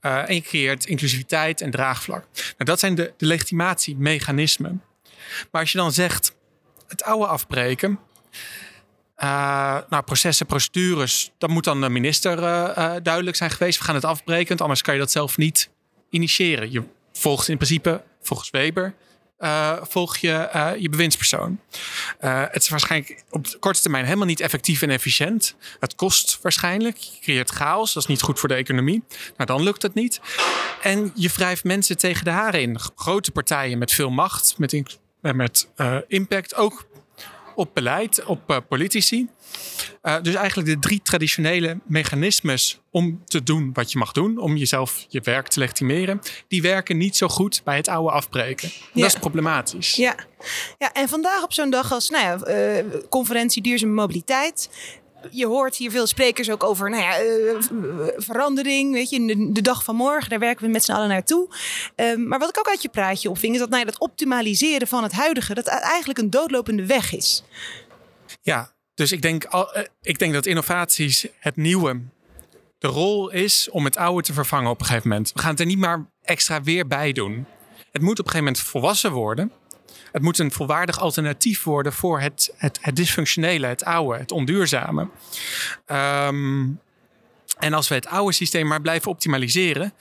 [0.01, 2.25] Uh, en je creëert inclusiviteit en draagvlak.
[2.33, 4.83] Nou, dat zijn de, de legitimatiemechanismen.
[5.51, 6.35] Maar als je dan zegt
[6.87, 7.99] het oude afbreken.
[9.23, 13.80] Uh, nou, processen, procedures, dat moet dan de minister uh, duidelijk zijn geweest.
[13.80, 15.69] We gaan het afbreken, anders kan je dat zelf niet
[16.10, 16.71] initiëren.
[16.71, 18.93] Je volgt in principe, volgens Weber,
[19.82, 20.49] volg je
[20.80, 21.60] je bewindspersoon.
[22.19, 25.56] Het is waarschijnlijk op de korte termijn helemaal niet effectief en efficiënt.
[25.80, 26.97] Het kost waarschijnlijk.
[26.97, 27.93] Je creëert chaos.
[27.93, 29.03] Dat is niet goed voor de economie.
[29.38, 30.19] Nou, dan lukt het niet.
[30.82, 32.80] En je wrijft mensen tegen de haren in.
[32.95, 34.84] Grote partijen met veel macht, met,
[35.21, 35.67] met
[36.08, 36.56] impact.
[36.56, 36.87] Ook
[37.57, 39.27] op beleid, op uh, politici.
[40.03, 44.55] Uh, dus eigenlijk de drie traditionele mechanismes om te doen wat je mag doen, om
[44.55, 48.69] jezelf je werk te legitimeren, die werken niet zo goed bij het oude afbreken.
[48.93, 49.01] Ja.
[49.01, 49.95] Dat is problematisch.
[49.95, 50.15] Ja.
[50.77, 52.47] ja, en vandaag op zo'n dag als nou ja,
[52.79, 54.69] uh, conferentie duurzame mobiliteit
[55.32, 57.56] je hoort hier veel sprekers ook over nou ja, uh,
[58.17, 58.93] verandering.
[58.93, 61.49] Weet je, de, de, dag van morgen, daar werken we met z'n allen naartoe.
[61.95, 64.88] Um, maar wat ik ook uit je praatje opving, is dat nou ja, dat optimaliseren
[64.88, 67.43] van het huidige, dat eigenlijk een doodlopende weg is.
[68.41, 69.63] Ja, dus ik denk, uh,
[70.01, 72.01] ik denk dat innovaties het nieuwe
[72.80, 75.32] de rol is om het oude te vervangen op een gegeven moment.
[75.34, 77.45] We gaan het er niet maar extra weer bij doen.
[77.91, 79.51] Het moet op een gegeven moment volwassen worden.
[80.11, 85.09] Het moet een volwaardig alternatief worden voor het, het, het dysfunctionele, het oude, het onduurzame.
[85.91, 86.79] Um,
[87.57, 89.93] en als we het oude systeem maar blijven optimaliseren,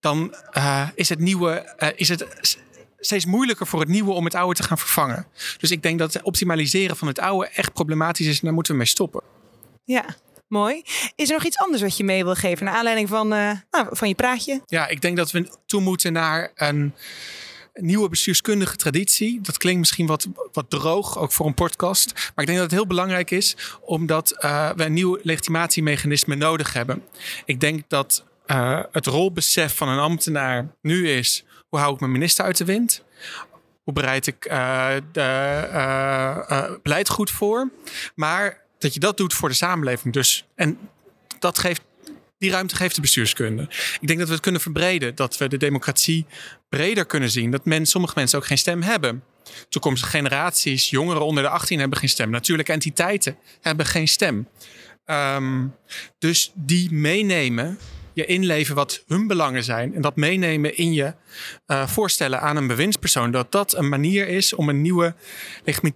[0.00, 2.26] dan uh, is het nieuwe uh, is het
[2.98, 5.26] steeds moeilijker voor het nieuwe om het oude te gaan vervangen.
[5.58, 8.72] Dus ik denk dat het optimaliseren van het oude echt problematisch is en daar moeten
[8.72, 9.22] we mee stoppen.
[9.84, 10.04] Ja,
[10.48, 10.82] Mooi.
[11.14, 13.86] Is er nog iets anders wat je mee wil geven naar aanleiding van, uh, nou,
[13.90, 14.62] van je praatje?
[14.66, 16.94] Ja, ik denk dat we toe moeten naar een
[17.80, 19.40] nieuwe bestuurskundige traditie.
[19.42, 22.12] Dat klinkt misschien wat, wat droog, ook voor een podcast.
[22.14, 26.72] Maar ik denk dat het heel belangrijk is, omdat uh, we een nieuw legitimatiemechanisme nodig
[26.72, 27.02] hebben.
[27.44, 32.12] Ik denk dat uh, het rolbesef van een ambtenaar nu is: hoe hou ik mijn
[32.12, 33.04] minister uit de wind?
[33.82, 37.70] Hoe bereid ik uh, de, beleid goed voor?
[38.14, 40.14] Maar dat je dat doet voor de samenleving.
[40.14, 40.78] Dus, en
[41.38, 41.82] dat geeft
[42.38, 43.62] die ruimte geeft de bestuurskunde.
[44.00, 45.14] Ik denk dat we het kunnen verbreden.
[45.14, 46.26] Dat we de democratie
[46.68, 47.50] breder kunnen zien.
[47.50, 49.22] Dat men, sommige mensen ook geen stem hebben.
[49.68, 52.30] Toekomstige generaties, jongeren onder de 18 hebben geen stem.
[52.30, 54.48] Natuurlijke entiteiten hebben geen stem.
[55.06, 55.74] Um,
[56.18, 57.78] dus die meenemen,
[58.12, 59.94] je inleven wat hun belangen zijn.
[59.94, 61.14] En dat meenemen in je
[61.66, 63.30] uh, voorstellen aan een bewindspersoon.
[63.30, 65.14] Dat dat een manier is om een nieuwe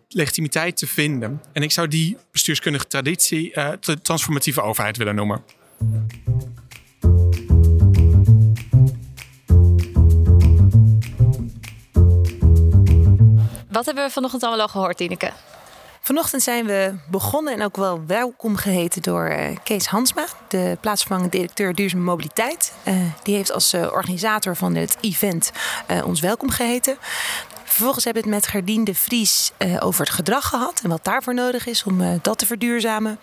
[0.09, 1.43] legitimiteit te vinden.
[1.53, 5.62] En ik zou die bestuurskundige traditie de transformatieve overheid willen noemen.
[13.71, 15.31] Wat hebben we vanochtend allemaal al gehoord, Tineke?
[16.01, 21.33] Vanochtend zijn we begonnen en ook wel welkom geheten door uh, Kees Hansma, de plaatsvervangend
[21.33, 22.73] directeur Duurzame Mobiliteit.
[22.85, 25.53] Uh, die heeft als uh, organisator van het event
[26.05, 26.97] ons welkom geheten.
[27.73, 31.05] Vervolgens hebben we het met Gerdien de Vries uh, over het gedrag gehad en wat
[31.05, 33.19] daarvoor nodig is om uh, dat te verduurzamen.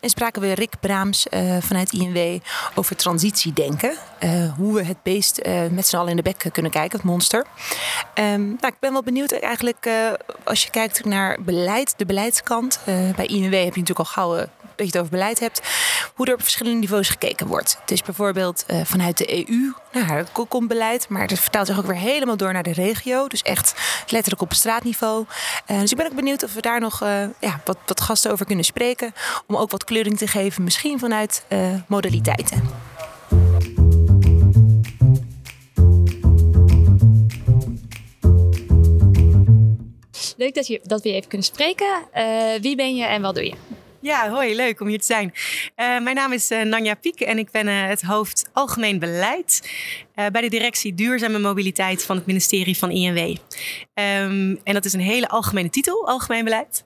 [0.00, 2.38] En spraken we Rick Braams uh, vanuit INW
[2.74, 3.94] over transitiedenken.
[4.56, 7.46] hoe we het beest met z'n allen in de bek kunnen kijken, het monster.
[8.14, 9.90] Um, nou, ik ben wel benieuwd eigenlijk
[10.44, 12.80] als je kijkt naar beleid, de beleidskant.
[13.16, 15.60] bij INW heb je natuurlijk al gauw dat je het over beleid hebt,
[16.14, 17.78] hoe er op verschillende niveaus gekeken wordt.
[17.80, 20.26] Het is bijvoorbeeld vanuit de EU naar haar
[20.66, 23.26] beleid, maar dat vertaalt zich ook weer helemaal door naar de regio.
[23.26, 23.74] Dus echt
[24.06, 25.24] letterlijk op straatniveau.
[25.66, 28.32] Uh, dus ik ben ook benieuwd of we daar nog uh, ja, wat, wat gasten
[28.32, 29.12] over kunnen spreken.
[29.46, 31.44] Om ook wat kleuring te geven, misschien vanuit
[31.86, 32.62] modaliteiten.
[40.36, 42.08] Leuk dat, je, dat we even kunnen spreken.
[42.60, 43.54] wie ben je en wat doe je?
[44.02, 45.32] Ja, hoi, leuk om hier te zijn.
[45.34, 49.70] Uh, mijn naam is uh, Nanja Piek en ik ben uh, het hoofd Algemeen Beleid
[50.14, 53.18] bij de directie Duurzame Mobiliteit van het ministerie van INW.
[53.18, 53.36] Um,
[53.94, 56.84] ehm, en dat is een hele algemene titel, Algemeen Beleid.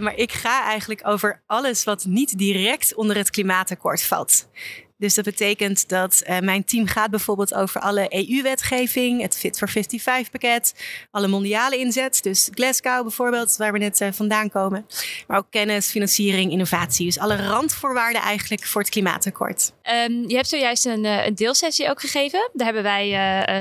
[0.00, 4.48] maar ik ga eigenlijk over alles wat niet direct onder het klimaatakkoord valt.
[4.98, 9.68] Dus dat betekent dat uh, mijn team gaat bijvoorbeeld over alle EU-wetgeving, het Fit for
[9.68, 10.74] 55 pakket,
[11.10, 14.86] alle mondiale inzet, dus Glasgow bijvoorbeeld, waar we net uh, vandaan komen.
[15.26, 17.06] Maar ook kennis, financiering, innovatie.
[17.06, 19.72] Dus alle randvoorwaarden eigenlijk voor het klimaatakkoord.
[20.08, 22.50] Um, je hebt zojuist een, een, deelsessie ook gegeven.
[22.52, 23.04] Daar hebben wij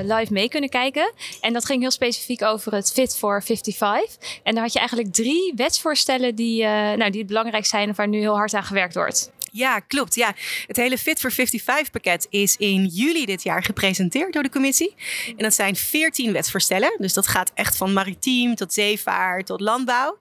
[0.03, 1.13] live mee kunnen kijken.
[1.41, 4.39] En dat ging heel specifiek over het Fit for 55.
[4.43, 8.19] En daar had je eigenlijk drie wetsvoorstellen die, nou, die belangrijk zijn of waar nu
[8.19, 9.31] heel hard aan gewerkt wordt.
[9.55, 10.15] Ja, klopt.
[10.15, 10.33] Ja.
[10.67, 14.95] Het hele Fit for 55 pakket is in juli dit jaar gepresenteerd door de commissie.
[15.27, 16.95] En dat zijn 14 wetsvoorstellen.
[16.97, 20.19] Dus dat gaat echt van maritiem tot zeevaart tot landbouw.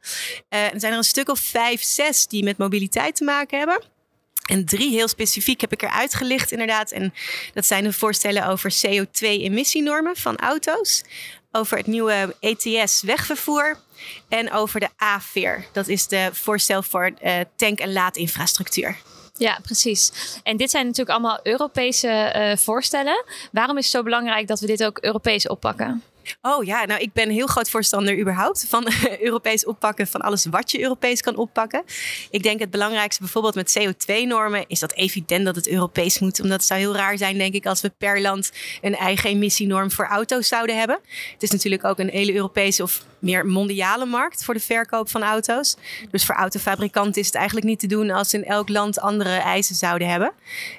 [0.50, 3.82] Uh, er zijn er een stuk of vijf, zes die met mobiliteit te maken hebben.
[4.50, 6.90] En drie heel specifiek heb ik eruit gelicht, inderdaad.
[6.90, 7.14] En
[7.54, 11.02] dat zijn de voorstellen over CO2-emissienormen van auto's.
[11.52, 13.76] Over het nieuwe ETS-wegvervoer.
[14.28, 15.66] En over de A-veer.
[15.72, 18.96] Dat is de voorstel voor uh, tank- en laadinfrastructuur.
[19.38, 20.12] Ja, precies.
[20.42, 23.24] En dit zijn natuurlijk allemaal Europese uh, voorstellen.
[23.52, 26.02] Waarom is het zo belangrijk dat we dit ook Europees oppakken?
[26.42, 28.88] Oh ja, nou ik ben heel groot voorstander überhaupt van
[29.20, 31.84] Europees oppakken van alles wat je Europees kan oppakken.
[32.30, 36.40] Ik denk het belangrijkste bijvoorbeeld met CO2-normen is dat evident dat het Europees moet.
[36.40, 39.90] Omdat het zou heel raar zijn denk ik als we per land een eigen emissienorm
[39.90, 40.98] voor auto's zouden hebben.
[41.32, 45.22] Het is natuurlijk ook een hele Europese of meer mondiale markt voor de verkoop van
[45.22, 45.76] auto's.
[46.10, 49.74] Dus voor autofabrikanten is het eigenlijk niet te doen als in elk land andere eisen
[49.74, 50.32] zouden hebben.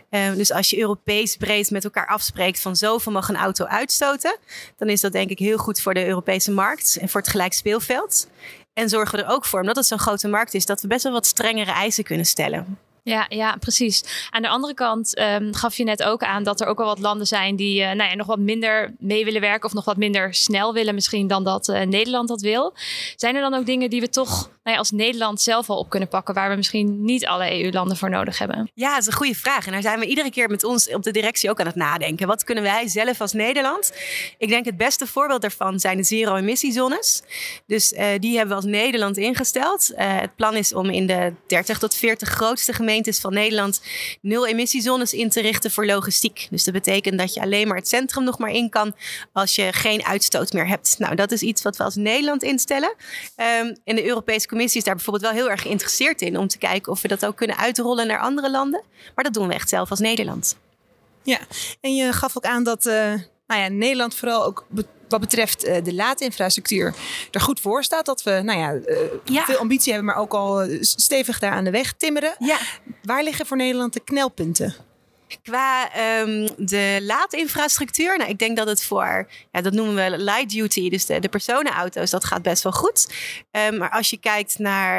[0.10, 4.38] Uh, dus als je Europees breed met elkaar afspreekt van zoveel mag een auto uitstoten,
[4.78, 7.54] dan is dat denk ik heel goed voor de Europese markt en voor het gelijk
[7.54, 8.28] speelveld.
[8.74, 11.04] En zorgen we er ook voor, omdat het zo'n grote markt is, dat we best
[11.04, 12.78] wel wat strengere eisen kunnen stellen.
[13.06, 14.28] Ja, ja, precies.
[14.30, 17.00] Aan de andere kant um, gaf je net ook aan dat er ook wel wat
[17.00, 19.98] landen zijn die uh, nou ja, nog wat minder mee willen werken of nog wat
[19.98, 22.74] minder snel willen misschien dan dat uh, Nederland dat wil.
[23.15, 26.10] Zijn er dan ook dingen die we toch nou als Nederland zelf al op kunnen
[26.10, 28.71] pakken waar we misschien niet alle EU-landen voor nodig hebben?
[28.73, 29.65] Ja, dat is een goede vraag.
[29.65, 32.28] En daar zijn we iedere keer met ons op de directie ook aan het nadenken.
[32.28, 33.91] Wat kunnen wij zelf als Nederland?
[34.38, 37.21] Ik denk het beste voorbeeld daarvan zijn de zero-emissiezones.
[37.67, 39.91] Dus uh, die hebben we als Nederland ingesteld.
[39.95, 43.82] het plan is om in de 30 tot 40 grootste gemeentes van Nederland
[44.21, 46.47] nul emissiezones in te richten voor logistiek.
[46.49, 48.95] Dus dat betekent dat je alleen maar het centrum nog maar in kan
[49.34, 50.95] als je geen uitstoot meer hebt.
[50.99, 52.95] Nou, dat is iets wat we als Nederland instellen.
[53.60, 56.58] Um, en de Europese Commissie is daar bijvoorbeeld wel heel erg geïnteresseerd in om te
[56.58, 58.84] kijken of we dat ook kunnen uitrollen naar andere landen.
[59.15, 60.58] Maar dat doen we echt zelf als Nederland.
[61.24, 61.39] Ja,
[61.82, 62.94] en je gaf ook aan dat uh,
[63.48, 64.65] nou ja, Nederland vooral ook
[65.10, 66.96] wat betreft uh, de laadinfrastructuur
[67.32, 68.06] er goed voor staat.
[68.06, 69.44] Dat we nou ja, uh, ja.
[69.44, 72.36] veel ambitie hebben, maar ook al stevig daar aan de weg timmeren.
[72.39, 72.58] Ja.
[73.04, 74.76] Waar liggen voor Nederland de knelpunten?
[75.43, 80.50] Qua um, de laadinfrastructuur, nou, ik denk dat het voor, ja, dat noemen we light
[80.50, 83.13] duty, dus de, personenauto's, dat gaat best wel goed.
[83.52, 84.98] Um, maar als je kijkt naar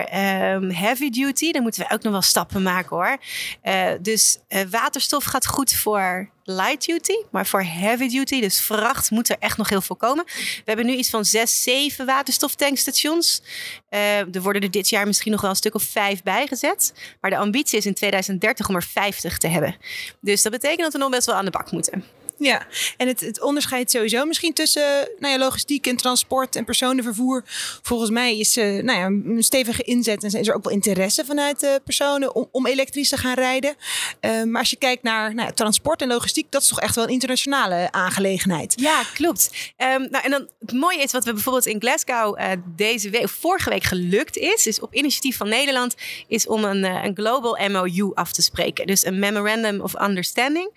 [0.55, 3.17] um, heavy duty, dan moeten we ook nog wel stappen maken hoor.
[3.65, 9.11] Uh, dus uh, waterstof gaat goed voor light duty, maar voor heavy duty, dus vracht,
[9.11, 10.25] moet er echt nog heel veel komen.
[10.25, 13.43] We hebben nu iets van zes, zeven waterstoftankstations.
[13.91, 16.93] Uh, er worden er dit jaar misschien nog wel een stuk of vijf bijgezet.
[17.21, 19.77] Maar de ambitie is in 2030 om er 50 te hebben.
[20.21, 22.05] Dus dat betekent dat we nog best wel aan de bak moeten.
[22.39, 27.43] Ja, en het, het onderscheid sowieso misschien tussen nou ja, logistiek en transport en personenvervoer.
[27.83, 31.25] Volgens mij is uh, nou ja, een stevige inzet en is er ook wel interesse
[31.25, 33.75] vanuit personen om, om elektrisch te gaan rijden.
[34.21, 36.95] Uh, maar als je kijkt naar nou ja, transport en logistiek, dat is toch echt
[36.95, 38.81] wel een internationale aangelegenheid.
[38.81, 39.51] Ja, klopt.
[39.77, 43.29] Um, nou, en dan het mooie is wat we bijvoorbeeld in Glasgow uh, deze week,
[43.29, 45.95] vorige week gelukt is, is op initiatief van Nederland,
[46.29, 48.87] is om een, een global MOU af te spreken.
[48.87, 50.71] Dus een Memorandum of Understanding.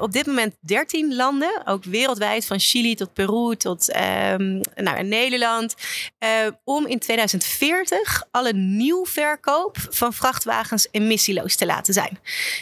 [0.00, 5.02] op dit moment 13 13 landen, ook wereldwijd, van Chili tot Peru tot um, nou,
[5.02, 5.74] Nederland,
[6.18, 6.28] uh,
[6.64, 12.18] om in 2040 alle nieuwverkoop van vrachtwagens emissieloos te laten zijn.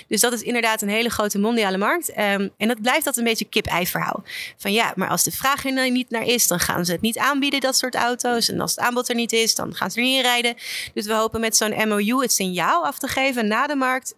[0.08, 2.08] Dus dat is inderdaad een hele grote mondiale markt.
[2.10, 4.22] Um, en dat blijft dat een beetje kip-ei-verhaal.
[4.56, 7.18] Van ja, maar als de vraag er niet naar is, dan gaan ze het niet
[7.18, 8.48] aanbieden, dat soort auto's.
[8.48, 10.54] En als het aanbod er niet is, dan gaan ze er niet in rijden.
[10.94, 14.14] Dus we hopen met zo'n MOU het signaal af te geven na de markt.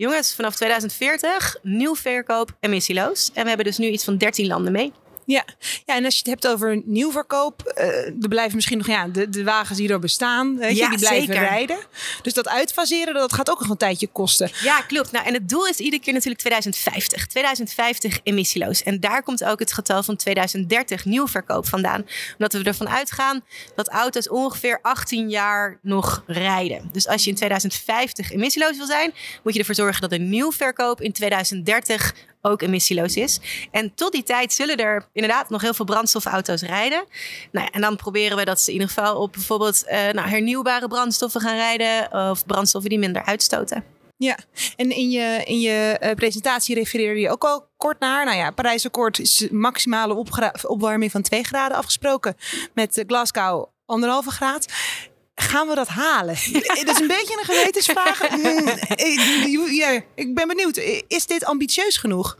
[0.00, 3.30] Jongens, vanaf 2040 nieuw verkoop emissieloos.
[3.34, 4.92] En we hebben dus nu iets van 13 landen mee.
[5.30, 5.44] Ja.
[5.84, 9.28] ja, en als je het hebt over nieuwverkoop, uh, er blijven misschien nog ja, de,
[9.28, 11.42] de wagens die er bestaan, weet je, die blijven zeker.
[11.42, 11.78] rijden.
[12.22, 14.50] Dus dat uitfaseren, dat gaat ook nog een tijdje kosten.
[14.62, 15.12] Ja, klopt.
[15.12, 17.26] Nou, en het doel is iedere keer natuurlijk 2050.
[17.26, 18.82] 2050 emissieloos.
[18.82, 22.06] En daar komt ook het getal van 2030 nieuwverkoop vandaan.
[22.32, 26.88] Omdat we ervan uitgaan dat auto's ongeveer 18 jaar nog rijden.
[26.92, 29.12] Dus als je in 2050 emissieloos wil zijn,
[29.42, 33.40] moet je ervoor zorgen dat de nieuwverkoop in 2030 ook emissieloos is.
[33.70, 37.04] En tot die tijd zullen er inderdaad nog heel veel brandstofauto's rijden.
[37.52, 40.28] Nou ja, en dan proberen we dat ze in ieder geval op bijvoorbeeld uh, nou,
[40.28, 43.84] hernieuwbare brandstoffen gaan rijden of brandstoffen die minder uitstoten.
[44.16, 44.38] Ja,
[44.76, 48.24] en in je, in je uh, presentatie refereerde je ook al kort naar.
[48.24, 50.24] Nou ja, Parijsakkoord is maximale
[50.66, 52.36] opwarming van 2 graden afgesproken.
[52.74, 54.66] Met Glasgow anderhalve graad.
[55.40, 56.34] Gaan we dat halen?
[56.84, 58.18] Dat is een beetje een gewetensvraag.
[58.30, 60.76] Mm, ja, ik ben benieuwd.
[61.08, 62.36] Is dit ambitieus genoeg?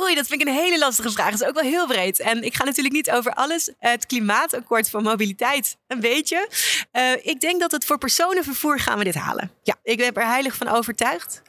[0.00, 1.30] Oei, dat vind ik een hele lastige vraag.
[1.30, 2.20] Dat is ook wel heel breed.
[2.20, 3.72] En ik ga natuurlijk niet over alles.
[3.78, 6.48] Het klimaatakkoord voor mobiliteit, een beetje.
[6.92, 9.52] Uh, ik denk dat het voor personenvervoer gaan we dit halen.
[9.62, 11.42] Ja, ik ben er heilig van overtuigd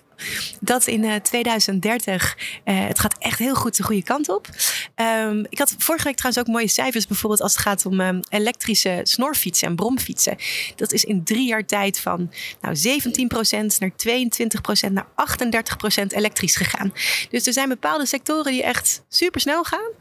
[0.60, 4.48] dat in 2030, uh, het gaat echt heel goed de goede kant op.
[4.96, 8.20] Um, ik had vorige week trouwens ook mooie cijfers, bijvoorbeeld als het gaat om um,
[8.30, 10.38] elektrische snorfietsen en bromfietsen.
[10.76, 13.92] Dat is in drie jaar tijd van nou, 17% naar
[14.88, 15.08] 22% naar
[16.04, 16.94] 38% elektrisch gegaan.
[17.30, 19.92] Dus er zijn bepaalde sectoren die echt super snel gaan.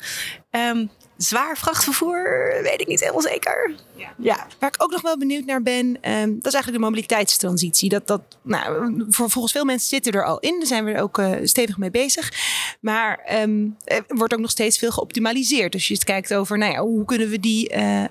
[0.51, 3.75] Um, zwaar vrachtvervoer, weet ik niet helemaal zeker.
[3.95, 4.13] Ja.
[4.19, 4.47] ja.
[4.59, 7.89] Waar ik ook nog wel benieuwd naar ben, um, dat is eigenlijk de mobiliteitstransitie.
[7.89, 10.59] Dat, dat, nou, voor, volgens veel mensen zitten er al in.
[10.59, 12.33] Daar zijn we er ook uh, stevig mee bezig.
[12.81, 15.73] Maar um, er wordt ook nog steeds veel geoptimaliseerd.
[15.73, 18.09] Dus je kijkt over, nou ja, hoe kunnen we die uh, uh,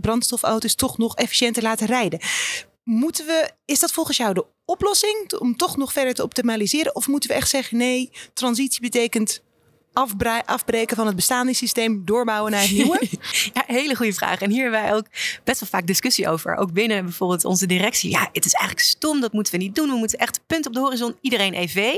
[0.00, 2.20] brandstofauto's toch nog efficiënter laten rijden?
[2.82, 6.94] Moeten we, is dat volgens jou de oplossing om toch nog verder te optimaliseren?
[6.94, 9.42] Of moeten we echt zeggen, nee, transitie betekent
[10.44, 13.00] afbreken van het bestaande systeem, doorbouwen naar het nieuwe?
[13.54, 14.40] ja, hele goede vraag.
[14.40, 15.06] En hier hebben wij ook
[15.44, 16.56] best wel vaak discussie over.
[16.56, 18.10] Ook binnen bijvoorbeeld onze directie.
[18.10, 19.88] Ja, het is eigenlijk stom, dat moeten we niet doen.
[19.88, 21.94] We moeten echt punt op de horizon, iedereen EV.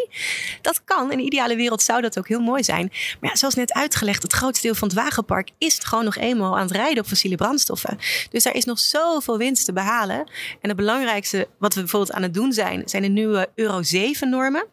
[0.60, 1.12] Dat kan.
[1.12, 2.92] In de ideale wereld zou dat ook heel mooi zijn.
[3.20, 6.56] Maar ja, zoals net uitgelegd, het grootste deel van het wagenpark is gewoon nog eenmaal
[6.56, 7.98] aan het rijden op fossiele brandstoffen.
[8.30, 10.18] Dus daar is nog zoveel winst te behalen.
[10.60, 14.30] En het belangrijkste wat we bijvoorbeeld aan het doen zijn, zijn de nieuwe Euro 7
[14.30, 14.66] normen.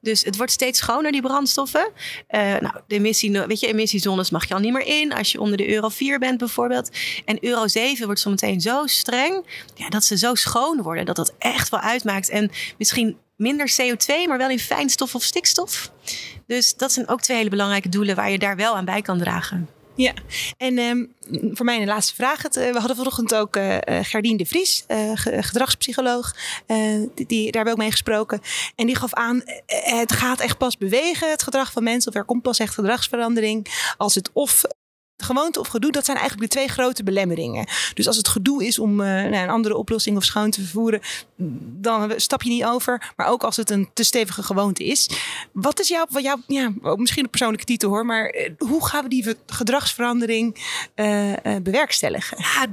[0.00, 1.90] Dus het wordt steeds schoner, die brandstoffen.
[2.30, 5.40] Uh, nou, de emissie, weet je, emissiezones mag je al niet meer in als je
[5.40, 6.90] onder de euro 4 bent bijvoorbeeld.
[7.24, 11.32] En euro 7 wordt zometeen zo streng ja, dat ze zo schoon worden dat dat
[11.38, 12.28] echt wel uitmaakt.
[12.28, 15.92] En misschien minder CO2, maar wel in fijnstof of stikstof.
[16.46, 19.18] Dus dat zijn ook twee hele belangrijke doelen waar je daar wel aan bij kan
[19.18, 19.68] dragen.
[19.94, 20.12] Ja,
[20.56, 21.12] en um,
[21.52, 22.44] voor mij een laatste vraag.
[22.44, 26.36] Uh, we hadden vanochtend ook uh, Gerdien de Vries, uh, gedragspsycholoog.
[27.14, 28.40] die, die, daar hebben we ook mee gesproken.
[28.76, 32.10] En die gaf aan, het gaat echt pas bewegen, het gedrag van mensen.
[32.10, 34.64] Of er komt pas echt gedragsverandering als het of
[35.16, 37.66] gewoonte of gedoe, dat zijn eigenlijk de twee grote belemmeringen.
[37.94, 41.00] Dus als het gedoe is om uh, nou, een andere oplossing of schoon te vervoeren,
[41.80, 43.12] dan stap je niet over.
[43.16, 45.08] Maar ook als het een te stevige gewoonte is.
[45.52, 49.02] Wat is jouw, wat jouw ja, misschien een persoonlijke titel hoor, maar eh, hoe gaan
[49.02, 50.56] we die gedragsverandering
[50.96, 52.38] uh, bewerkstelligen?
[52.38, 52.66] Ja,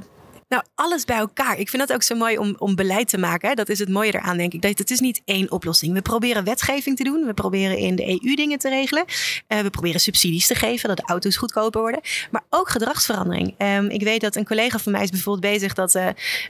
[0.50, 1.58] nou, alles bij elkaar.
[1.58, 3.48] Ik vind dat ook zo mooi om, om beleid te maken.
[3.48, 3.54] Hè?
[3.54, 4.62] Dat is het mooie eraan, denk ik.
[4.62, 5.92] Dat het is niet één oplossing.
[5.92, 7.26] We proberen wetgeving te doen.
[7.26, 9.04] We proberen in de EU dingen te regelen.
[9.48, 12.00] Uh, we proberen subsidies te geven, dat de auto's goedkoper worden.
[12.30, 13.54] Maar ook gedragsverandering.
[13.58, 16.06] Um, ik weet dat een collega van mij is bijvoorbeeld bezig dat uh,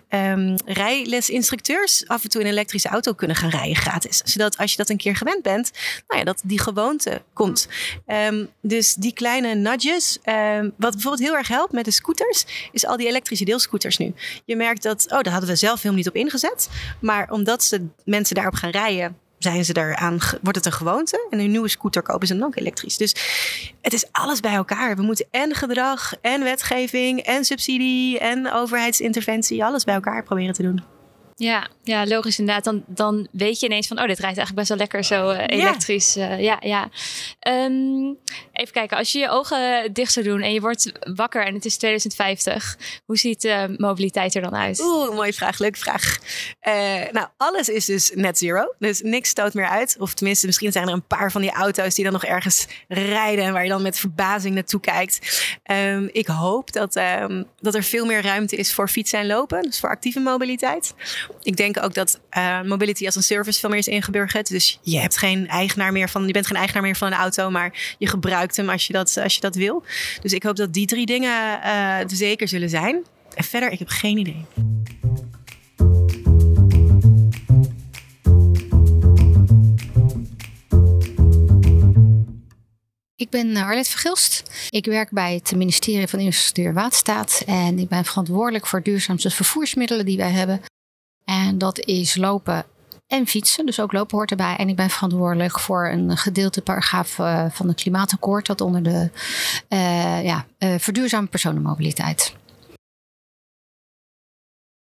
[0.08, 4.22] um, rijlesinstructeurs af en toe een elektrische auto kunnen gaan rijden gratis.
[4.24, 5.70] Zodat als je dat een keer gewend bent,
[6.08, 7.68] nou ja, dat die gewoonte komt.
[8.06, 10.18] Um, dus die kleine nudges.
[10.76, 14.14] wat bijvoorbeeld heel erg helpt met de scooters, is al die elektrische deelscooters nu.
[14.44, 16.68] Je merkt dat, oh, daar hadden we zelf helemaal niet op ingezet.
[17.00, 21.26] Maar omdat ze mensen daarop gaan rijden, zijn ze eraan, wordt het een gewoonte.
[21.30, 22.96] En een nieuwe scooter kopen ze dan ook elektrisch.
[22.96, 23.14] Dus
[23.80, 24.96] het is alles bij elkaar.
[24.96, 30.62] We moeten en gedrag, en wetgeving, en subsidie, en overheidsinterventie, alles bij elkaar proberen te
[30.62, 30.99] doen.
[31.40, 32.64] Ja, ja, logisch inderdaad.
[32.64, 35.42] Dan, dan weet je ineens van, oh, dit rijdt eigenlijk best wel lekker zo uh,
[35.46, 36.14] elektrisch.
[36.14, 36.58] Ja, uh, ja.
[36.60, 36.88] ja.
[37.64, 38.18] Um,
[38.52, 41.64] even kijken, als je je ogen dicht zou doen en je wordt wakker en het
[41.64, 44.80] is 2050, hoe ziet uh, mobiliteit er dan uit?
[44.80, 46.18] Oeh, mooie vraag, leuke vraag.
[47.12, 49.96] nou, alles is dus net zero, dus niks stoot meer uit.
[49.98, 53.44] Of tenminste, misschien zijn er een paar van die auto's die dan nog ergens rijden
[53.44, 55.48] en waar je dan met verbazing naartoe kijkt.
[55.70, 59.62] Um, ik hoop dat, um, dat er veel meer ruimte is voor fietsen en lopen,
[59.62, 60.94] dus voor actieve mobiliteit.
[61.42, 64.48] Ik denk ook dat uh, mobility als een service veel meer is ingeburgerd.
[64.48, 67.50] Dus je hebt geen eigenaar meer van, je bent geen eigenaar meer van een auto,
[67.50, 69.84] maar je gebruikt hem als je dat, als je dat wil.
[70.22, 73.04] Dus ik hoop dat die drie dingen uh, zeker zullen zijn.
[73.34, 74.44] En verder, ik heb geen idee.
[83.20, 84.42] Ik ben eh, Arlette Vergilst.
[84.70, 87.42] Ik werk bij het ministerie van Infrastructuur en Waterstaat.
[87.46, 90.60] En ik ben verantwoordelijk voor duurzaamste vervoersmiddelen die wij hebben.
[91.30, 92.64] En dat is lopen
[93.06, 93.66] en fietsen.
[93.66, 94.56] Dus ook lopen hoort erbij.
[94.56, 98.46] En ik ben verantwoordelijk voor een gedeelte paragraaf uh, van het klimaatakkoord.
[98.46, 99.10] Dat onder de
[99.68, 102.34] uh, ja, uh, verduurzame personenmobiliteit.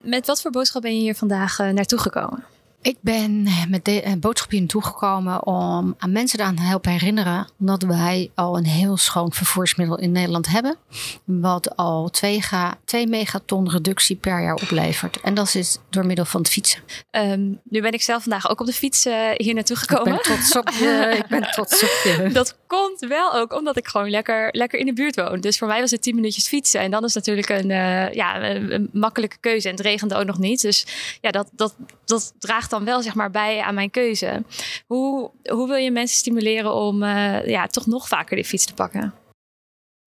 [0.04, 2.44] Met wat voor boodschap ben je hier vandaag naartoe gekomen?
[2.82, 6.90] Ik ben met de uh, boodschap hier naartoe gekomen om aan mensen aan te helpen
[6.90, 7.48] herinneren.
[7.58, 10.76] Omdat wij al een heel schoon vervoersmiddel in Nederland hebben.
[11.24, 12.42] Wat al 2,
[12.84, 15.20] 2 megaton reductie per jaar oplevert.
[15.20, 16.80] En dat is door middel van het fietsen.
[17.10, 20.14] Um, nu ben ik zelf vandaag ook op de fiets uh, hier naartoe gekomen.
[20.14, 21.14] Ik ben trots op je.
[21.18, 22.28] ik ben trots op je.
[22.38, 25.40] Dat komt wel ook omdat ik gewoon lekker, lekker in de buurt woon.
[25.40, 26.80] Dus voor mij was het 10 minuutjes fietsen.
[26.80, 29.68] En dan is natuurlijk een, uh, ja, een, een makkelijke keuze.
[29.68, 30.60] En het regende ook nog niet.
[30.60, 30.86] Dus
[31.20, 31.74] ja, dat, dat,
[32.04, 34.44] dat draagt dan wel zeg maar bij aan mijn keuze.
[34.86, 38.74] Hoe, hoe wil je mensen stimuleren om uh, ja, toch nog vaker de fiets te
[38.74, 39.14] pakken?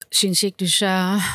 [0.10, 1.26] Sinds ik dus uh,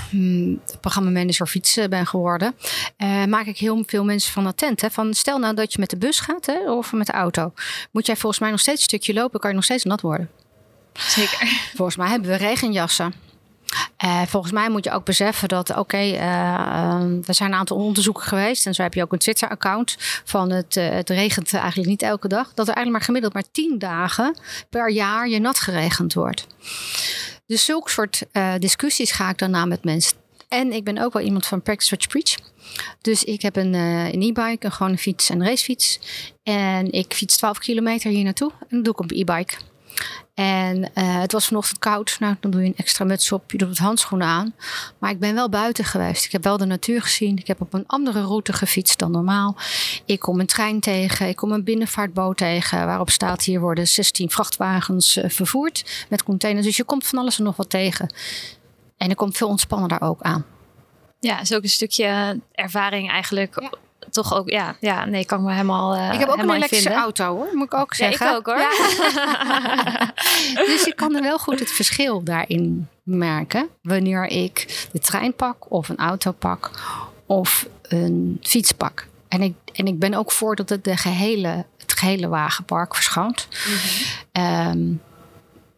[0.81, 2.55] programmamanager fietsen ben geworden,
[2.99, 4.81] uh, maak ik heel veel mensen van attent.
[4.81, 4.91] Hè?
[4.91, 7.53] Van stel nou dat je met de bus gaat hè, of met de auto.
[7.91, 10.31] Moet jij volgens mij nog steeds een stukje lopen, kan je nog steeds nat worden.
[10.93, 11.39] Zeker.
[11.74, 13.14] Volgens mij hebben we regenjassen.
[14.05, 17.77] Uh, volgens mij moet je ook beseffen dat, oké, okay, uh, er zijn een aantal
[17.77, 18.67] onderzoeken geweest.
[18.67, 22.29] En zo heb je ook een Twitter-account van het, uh, het regent eigenlijk niet elke
[22.29, 22.55] dag.
[22.55, 24.39] Dat er eigenlijk maar gemiddeld maar tien dagen
[24.71, 26.47] per jaar je nat geregend wordt.
[27.47, 28.23] Dus zulke soort
[28.59, 30.17] discussies ga ik dan na met mensen.
[30.49, 32.53] En ik ben ook wel iemand van Practice What You Preach.
[33.01, 33.75] Dus ik heb een
[34.23, 36.01] e-bike, een gewone fiets en een racefiets.
[36.43, 38.51] En ik fiets 12 kilometer hier naartoe.
[38.51, 39.57] En dat doe ik op e-bike.
[40.35, 42.17] En uh, het was vanochtend koud.
[42.21, 43.51] Nou, dan doe je een extra muts op.
[43.51, 44.55] Je doet het handschoenen aan.
[44.99, 46.25] Maar ik ben wel buiten geweest.
[46.25, 47.39] Ik heb wel de natuur gezien.
[47.39, 49.57] Ik heb op een andere route gefietst dan normaal.
[50.05, 51.29] Ik kom een trein tegen.
[51.29, 52.87] Ik kom een binnenvaartboot tegen.
[52.87, 56.67] Waarop staat hier worden 16 vrachtwagens uh, vervoerd met containers.
[56.67, 58.15] Dus je komt van alles en nog wat tegen.
[58.97, 60.45] En er komt veel ontspannen daar ook aan.
[61.21, 63.71] Ja, is ook een stukje ervaring eigenlijk ja
[64.17, 65.97] toch ook, ja, ja, nee, kan me helemaal.
[65.97, 68.27] Uh, ik heb ook een elektrische auto hoor, moet ik ook zeggen.
[68.27, 68.59] Ja, ik ook hoor.
[68.59, 68.71] Ja.
[70.67, 75.71] dus je kan er wel goed het verschil daarin merken wanneer ik de trein pak
[75.73, 76.71] of een auto pak
[77.27, 79.07] of een fiets pak.
[79.29, 83.49] En ik, en ik ben ook voor dat het de gehele, het gehele wagenpark verschoont.
[83.51, 83.75] Mm
[84.33, 84.71] -hmm.
[84.71, 85.01] um,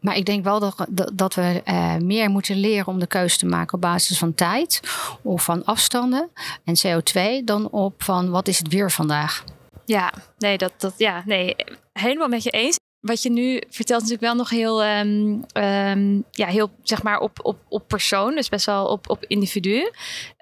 [0.01, 3.46] maar ik denk wel dat, dat we uh, meer moeten leren om de keuze te
[3.46, 4.80] maken op basis van tijd
[5.22, 6.30] of van afstanden
[6.64, 9.44] en CO2 dan op van wat is het weer vandaag.
[9.84, 11.57] Ja, nee, dat, dat, ja, nee,
[11.92, 12.76] helemaal met je eens.
[13.01, 17.38] Wat je nu vertelt natuurlijk wel nog heel, um, um, ja, heel zeg maar op,
[17.42, 19.90] op, op persoon, dus best wel op, op individu.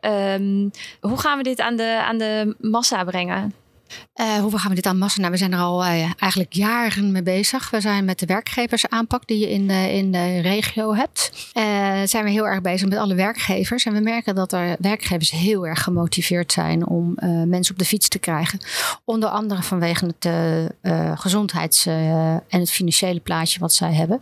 [0.01, 3.55] Um, hoe gaan we dit aan de, aan de massa brengen?
[4.17, 5.21] Uh, hoe gaan we dit aan massa?
[5.21, 7.71] Nou, we zijn er al uh, eigenlijk jaren mee bezig.
[7.71, 11.51] We zijn met de werkgeversaanpak die je in de, in de regio hebt.
[11.55, 11.63] Uh,
[12.05, 13.85] zijn we heel erg bezig met alle werkgevers.
[13.85, 17.15] En we merken dat er werkgevers heel erg gemotiveerd zijn om
[17.47, 18.59] mensen op de fiets te krijgen.
[19.05, 20.31] Onder andere vanwege het
[21.21, 24.19] gezondheids- en het financiële plaatje wat zij hebben.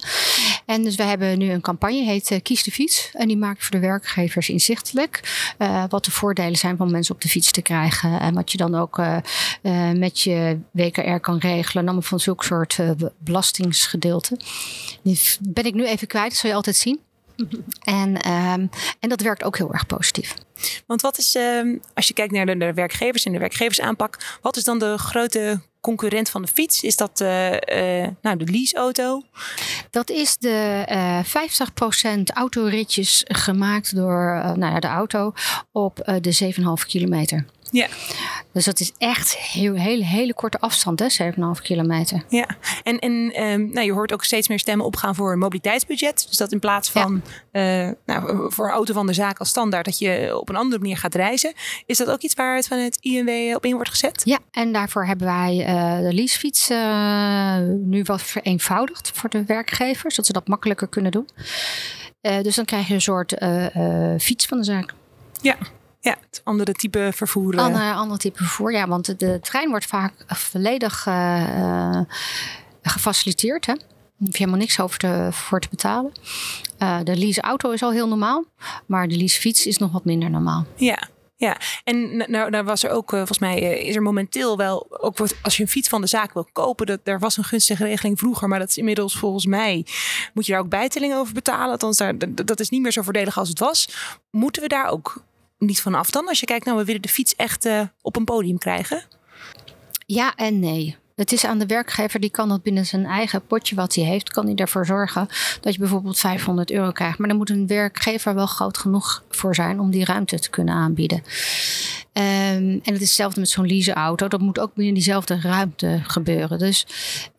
[0.66, 3.10] En dus we hebben nu een campagne, heet Kies de Fiets.
[3.12, 5.20] En die maakt voor de werkgevers inzichtelijk
[5.88, 8.20] wat de voordelen zijn van mensen op de fiets te krijgen.
[8.20, 9.02] En wat je dan ook
[9.62, 11.84] uh, met je WKR kan regelen.
[11.84, 14.38] Allemaal van zulke soort uh, belastingsgedeelte.
[15.02, 17.00] Die ben ik nu even kwijt, dat zul je altijd zien.
[17.84, 20.34] En, um, en dat werkt ook heel erg positief.
[20.86, 24.56] Want wat is, uh, als je kijkt naar de, de, werkgevers en de werkgeversaanpak, wat
[24.56, 26.82] is dan de grote concurrent van de fiets?
[26.82, 27.28] Is dat uh,
[28.22, 29.22] nou, de leaseauto?
[29.90, 31.22] Dat is de
[32.18, 35.32] 50% autoritjes gemaakt door nou ja, de auto
[35.72, 37.46] op de 7,5 kilometer.
[37.74, 37.88] Ja.
[38.52, 42.24] Dus dat is echt heel, hele, hele korte afstand, hè, 7,5 kilometer.
[42.28, 42.46] Ja,
[42.82, 46.26] en, en um, nou, je hoort ook steeds meer stemmen opgaan voor een mobiliteitsbudget.
[46.28, 47.22] Dus dat in plaats van
[47.52, 47.86] ja.
[47.86, 50.80] uh, nou, voor een auto van de zaak als standaard, dat je op een andere
[50.80, 51.52] manier gaat reizen.
[51.86, 54.22] Is dat ook iets waar het van het INW op in wordt gezet?
[54.24, 60.16] Ja, en daarvoor hebben wij uh, de leasefiets uh, nu wat vereenvoudigd voor de werkgevers,
[60.16, 61.28] dat ze dat makkelijker kunnen doen.
[62.20, 63.34] dus dan krijg je een soort
[64.22, 64.94] fiets van de zaak.
[65.40, 65.56] Ja,
[66.04, 67.56] ja, het andere type vervoer.
[67.58, 68.88] Ander, ander type vervoer, ja.
[68.88, 72.00] Want de, de trein wordt vaak volledig uh,
[72.82, 73.66] gefaciliteerd.
[73.66, 73.74] Hè?
[73.74, 73.86] Daar
[74.18, 76.12] hoef je helemaal niks over te, voor te betalen.
[76.78, 78.44] Uh, de leaseauto is al heel normaal.
[78.86, 80.66] Maar de leasefiets is nog wat minder normaal.
[80.76, 85.18] Ja, ja, en nou, nou was er ook, volgens mij is er momenteel wel, ook
[85.42, 88.18] als je een fiets van de zaak wil kopen, dat, daar was een gunstige regeling
[88.18, 89.86] vroeger, maar dat is inmiddels volgens mij,
[90.34, 91.70] moet je daar ook bijtelling over betalen.
[91.70, 93.88] Althans, daar, dat is niet meer zo voordelig als het was.
[94.30, 95.24] Moeten we daar ook
[95.66, 96.28] niet vanaf dan?
[96.28, 99.02] Als je kijkt, nou, we willen de fiets echt uh, op een podium krijgen.
[100.06, 100.96] Ja en nee.
[101.14, 104.30] Het is aan de werkgever, die kan dat binnen zijn eigen potje wat hij heeft,
[104.30, 105.28] kan hij ervoor zorgen
[105.60, 107.18] dat je bijvoorbeeld 500 euro krijgt.
[107.18, 110.74] Maar dan moet een werkgever wel groot genoeg voor zijn om die ruimte te kunnen
[110.74, 111.18] aanbieden.
[111.18, 114.28] Um, en het is hetzelfde met zo'n leaseauto.
[114.28, 116.58] Dat moet ook binnen diezelfde ruimte gebeuren.
[116.58, 116.86] Dus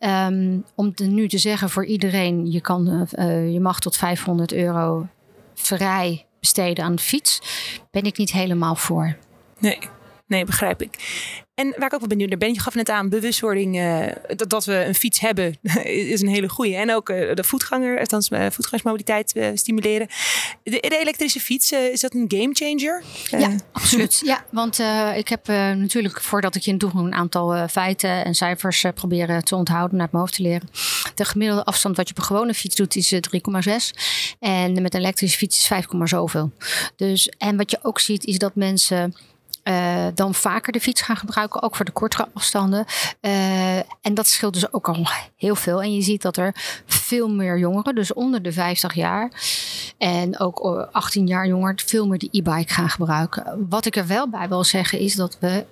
[0.00, 5.06] um, om nu te zeggen voor iedereen, je, kan, uh, je mag tot 500 euro
[5.54, 7.40] vrij besteden aan de fiets,
[7.90, 9.16] ben ik niet helemaal voor.
[9.58, 9.78] Nee.
[10.26, 10.96] Nee, begrijp ik.
[11.56, 14.06] En waar ik ook wel benieuwd naar ben, je gaf net aan bewustwording uh,
[14.36, 15.58] dat, dat, we een fiets hebben,
[16.14, 16.74] is een hele goede.
[16.74, 20.06] En ook uh, de voetganger, althans uh, voetgangersmobiliteit stimuleren.
[20.62, 23.02] De, de, elektrische fiets, is dat een game changer?
[23.30, 24.22] Ja, absoluut.
[24.24, 24.78] Ja, want
[25.16, 29.56] ik heb natuurlijk, voordat ik je in toegang een aantal feiten en cijfers proberen te
[29.56, 30.68] onthouden, naar het hoofd te leren.
[31.14, 33.20] De gemiddelde afstand wat je op een gewone fiets doet is 3,6.
[34.38, 36.52] En met een elektrische fiets is 5, zoveel.
[36.96, 39.14] Dus, en wat je ook ziet is dat mensen
[39.68, 42.84] uh, dan vaker de fiets gaan gebruiken, ook voor de kortere afstanden.
[43.20, 45.06] Uh, en dat scheelt dus ook al
[45.36, 45.82] heel veel.
[45.82, 46.54] En je ziet dat er
[46.86, 49.30] veel meer jongeren, dus onder de 50 jaar
[49.98, 50.60] en ook
[50.92, 53.66] 18 jaar jonger, veel meer de e-bike gaan gebruiken.
[53.68, 55.64] Wat ik er wel bij wil zeggen is dat we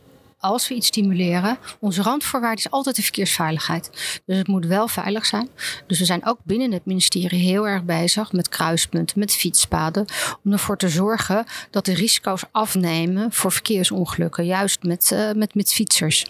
[0.45, 3.91] als we iets stimuleren, onze randvoorwaarde is altijd de verkeersveiligheid.
[4.27, 5.49] Dus het moet wel veilig zijn.
[5.87, 10.07] Dus we zijn ook binnen het ministerie heel erg bezig met kruispunten, met fietspaden,
[10.45, 15.73] om ervoor te zorgen dat de risico's afnemen voor verkeersongelukken, juist met, uh, met, met
[15.73, 16.27] fietsers.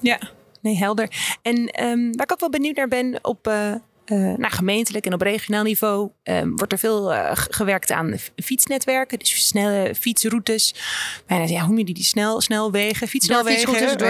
[0.00, 0.18] Ja,
[0.60, 1.38] nee, helder.
[1.42, 3.48] En um, waar ik ook wel benieuwd naar ben op.
[3.48, 3.74] Uh
[4.06, 9.18] uh, nou, gemeentelijk en op regionaal niveau um, wordt er veel uh, gewerkt aan fietsnetwerken.
[9.18, 10.74] Dus snelle fietsroutes.
[11.26, 11.94] Bijna, ja, hoe noem je die?
[11.94, 13.68] Die snel, snelwegen, fietssnelwegen.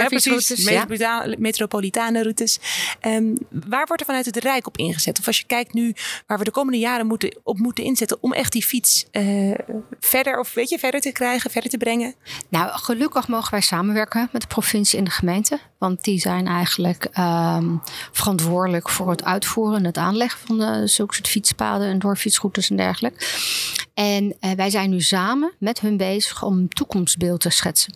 [0.08, 0.98] Fietsroutes, ja, precies.
[0.98, 1.34] Ja.
[1.38, 2.58] Metropolitane routes.
[3.06, 5.18] Um, waar wordt er vanuit het Rijk op ingezet?
[5.18, 5.94] Of als je kijkt nu
[6.26, 9.54] waar we de komende jaren moeten, op moeten inzetten om echt die fiets uh,
[10.00, 12.14] verder, of weet je, verder te krijgen, verder te brengen?
[12.48, 15.58] Nou, gelukkig mogen wij samenwerken met de provincie en de gemeente.
[15.78, 21.28] Want die zijn eigenlijk um, verantwoordelijk voor het uitvoeren het aanleggen van de, zulke soort
[21.28, 23.24] fietspaden en doorfietsroutes en dergelijke.
[23.96, 27.94] En uh, wij zijn nu samen met hun bezig om een toekomstbeeld te schetsen.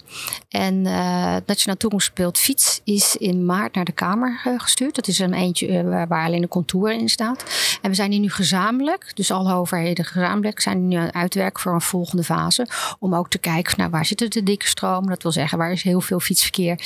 [0.49, 4.95] En uh, het Nationaal Toekomstbeeld Fiets is in maart naar de Kamer uh, gestuurd.
[4.95, 7.45] Dat is een eentje waar alleen de contour in staat.
[7.83, 11.63] En we zijn hier nu gezamenlijk, dus alle overheden gezamenlijk, zijn nu aan het uitwerken
[11.63, 12.69] voor een volgende fase.
[12.99, 15.09] Om ook te kijken naar waar zitten de dikke stromen.
[15.09, 16.81] Dat wil zeggen, waar is heel veel fietsverkeer?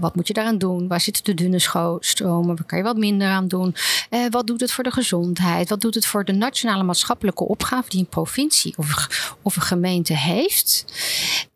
[0.00, 0.88] wat moet je daaraan doen?
[0.88, 2.56] Waar zitten de dunne stromen?
[2.56, 3.74] Waar kan je wat minder aan doen?
[4.30, 5.68] wat doet het voor de gezondheid?
[5.68, 8.51] Wat doet het voor de nationale maatschappelijke opgave die een provincie
[9.42, 10.84] of, een gemeente heeft?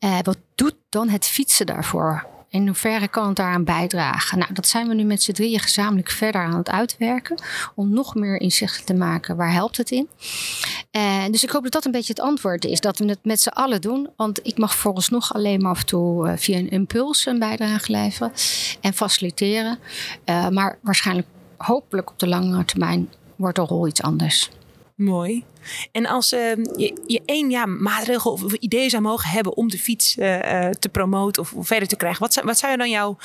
[0.00, 2.26] Uh, wat doet dan het fietsen daarvoor?
[2.48, 4.38] In hoeverre kan het daaraan bijdragen?
[4.38, 7.42] Nou, dat zijn we nu met z'n drieën gezamenlijk verder aan het uitwerken.
[7.74, 9.36] Om nog meer inzicht te maken.
[9.36, 10.08] Waar helpt het in?
[10.92, 12.80] Uh, dus ik hoop dat dat een beetje het antwoord is.
[12.80, 14.08] Dat we het met z'n allen doen.
[14.16, 17.92] Want ik mag nog alleen maar af en toe uh, via een impuls een bijdrage
[17.92, 18.32] leveren.
[18.80, 19.78] En faciliteren.
[20.50, 24.50] Maar waarschijnlijk hopelijk op de lange termijn wordt de rol iets anders.
[24.96, 25.44] Mooi.
[25.92, 29.78] En als uh, je, je één ja, maatregel of, idee zou mogen hebben om de
[29.78, 33.16] fiets uh, te promoten of, verder te krijgen, wat zou, wat zou dan jouw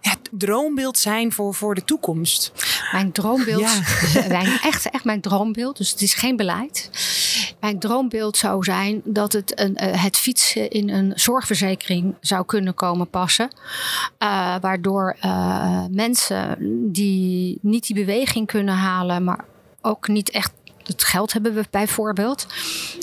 [0.00, 2.52] ja, droombeeld zijn voor, voor de toekomst?
[2.92, 3.80] Mijn droombeeld, ja.
[4.28, 6.90] mijn, echt, echt mijn droombeeld, dus het is geen beleid.
[7.60, 12.74] Mijn droombeeld zou zijn dat het, een, uh, het fietsen in een zorgverzekering zou kunnen
[12.74, 13.48] komen passen.
[14.60, 15.16] waardoor
[15.90, 16.56] mensen
[16.92, 19.44] die niet die beweging kunnen halen, maar
[19.80, 20.52] ook niet echt
[20.86, 22.46] het geld hebben we bijvoorbeeld,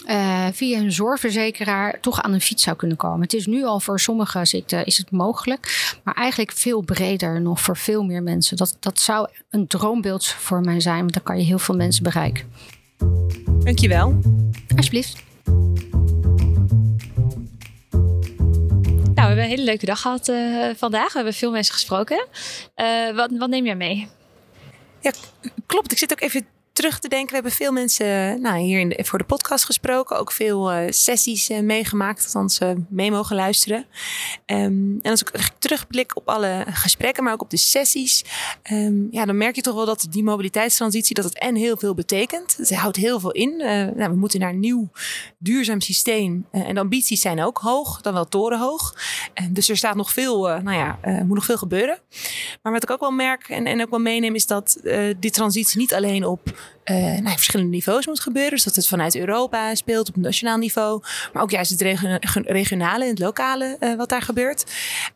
[0.06, 3.22] uh, via een zorgverzekeraar toch aan een fiets zou kunnen komen.
[3.22, 7.62] Het is nu al voor sommige ziekten is het mogelijk, maar eigenlijk veel breder nog
[7.62, 8.58] voor veel meer mensen.
[8.58, 12.04] Dat, dat zou een droombeeld voor mij zijn, want dan kan je heel veel mensen
[12.04, 12.54] bereiken.
[13.64, 14.20] Dankjewel.
[14.76, 15.24] Alsjeblieft.
[19.14, 21.08] Nou, we hebben een hele leuke dag gehad uh, vandaag.
[21.08, 22.28] We hebben veel mensen gesproken.
[22.76, 24.08] Uh, wat, wat neem jij mee?
[25.02, 25.12] Ja,
[25.66, 25.92] klopt.
[25.92, 26.46] Ik zit ook even
[26.82, 27.28] terug te denken.
[27.28, 30.20] We hebben veel mensen nou, hier in voor de podcast gesproken.
[30.20, 33.86] Ook veel uh, sessies uh, meegemaakt, althans uh, mee mogen luisteren.
[34.46, 38.24] Um, en als ik terugblik op alle gesprekken, maar ook op de sessies.
[38.72, 41.94] Um, ja, dan merk je toch wel dat die mobiliteitstransitie, dat het en heel veel
[41.94, 42.58] betekent.
[42.58, 43.58] Het houdt heel veel in.
[43.58, 44.90] nou, we moeten naar een nieuw
[45.38, 46.46] duurzaam systeem.
[46.52, 48.96] en de ambities zijn ook hoog, dan wel torenhoog.
[49.34, 52.00] En dus er staat nog veel, nou ja, moet nog veel gebeuren.
[52.62, 54.78] Maar wat ik ook wel merk en, en ook wel meeneem, is dat
[55.20, 56.54] die transitie niet alleen op
[56.86, 58.52] uh, verschillende niveaus moet gebeuren.
[58.52, 61.02] Dus dat het vanuit Europa speelt op nationaal niveau.
[61.34, 61.82] Maar ook juist het
[62.46, 64.66] regionale en het lokale uh, wat daar gebeurt.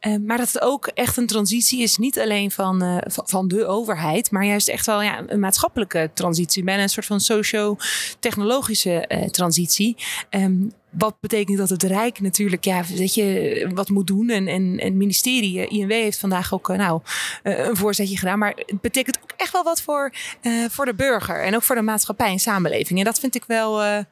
[0.01, 1.97] Uh, maar dat het ook echt een transitie is.
[1.97, 4.31] Niet alleen van, van de overheid.
[4.31, 6.63] Maar juist echt wel ja, een maatschappelijke transitie.
[6.63, 9.97] Bijna een soort van socio-technologische transitie.
[10.29, 14.29] Um, wat betekent dat het Rijk natuurlijk ja, dat je wat moet doen.
[14.29, 17.01] En, en, en ministerie, eh, INW, heeft vandaag ook eh, nou,
[17.43, 18.39] eh, een voorzetje gedaan.
[18.39, 21.43] Maar het betekent ook echt wel wat voor, uh, voor de burger.
[21.43, 22.99] En ook voor de maatschappij en samenleving.
[22.99, 24.03] En dat vind ik wel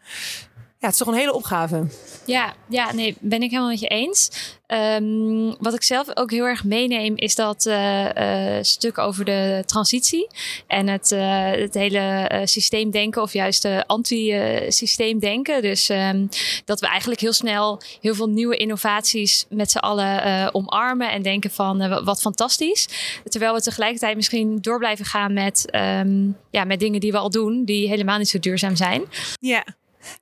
[0.87, 1.87] het is toch een hele opgave.
[2.25, 4.29] Ja, ja, nee, ben ik helemaal met je eens.
[4.67, 9.63] Ehm, wat ik zelf ook heel erg meeneem, is dat uh, uh, stuk over de
[9.65, 10.27] transitie
[10.67, 15.61] en het, uh, het hele systeemdenken, of juist anti-systeemdenken.
[15.61, 16.29] Dus um,
[16.65, 21.51] dat we eigenlijk heel snel heel veel nieuwe innovaties met z'n allen omarmen en denken
[21.51, 22.87] van wat fantastisch.
[23.23, 27.29] Terwijl we tegelijkertijd misschien door blijven gaan met, um, ja, met dingen die we al
[27.29, 29.03] doen, die helemaal niet zo duurzaam zijn.
[29.39, 29.63] Ja.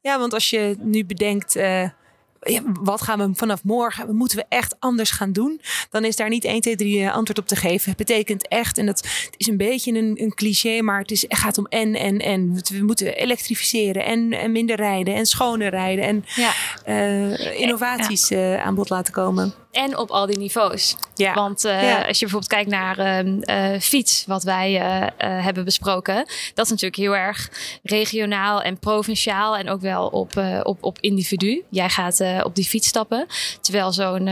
[0.02, 1.90] Ja, want als je nu bedenkt, uh,
[2.42, 5.62] ja, wat gaan we vanaf morgen, moeten we echt anders gaan doen?
[5.90, 7.90] Dan is daar niet 1, 2, 3 antwoord op te geven.
[7.90, 11.22] Het betekent echt, en dat het is een beetje een, een cliché, maar het, is,
[11.22, 12.62] het gaat om en, en, en.
[12.64, 16.52] We moeten elektrificeren en, en minder rijden en schoner rijden en ja.
[16.88, 19.54] uh, innovaties uh, aan bod laten komen.
[19.72, 20.96] En op al die niveaus.
[21.16, 21.34] Ja.
[21.34, 21.98] Want uh, ja.
[21.98, 24.72] als je bijvoorbeeld kijkt naar uh, fiets, wat wij
[25.18, 26.16] hebben besproken,
[26.54, 27.50] dat is natuurlijk heel erg
[27.84, 31.64] regionaal en provinciaal en ook wel op, op, op individu.
[31.70, 33.26] Jij gaat op die fiets stappen.
[33.62, 34.30] Terwijl zo'n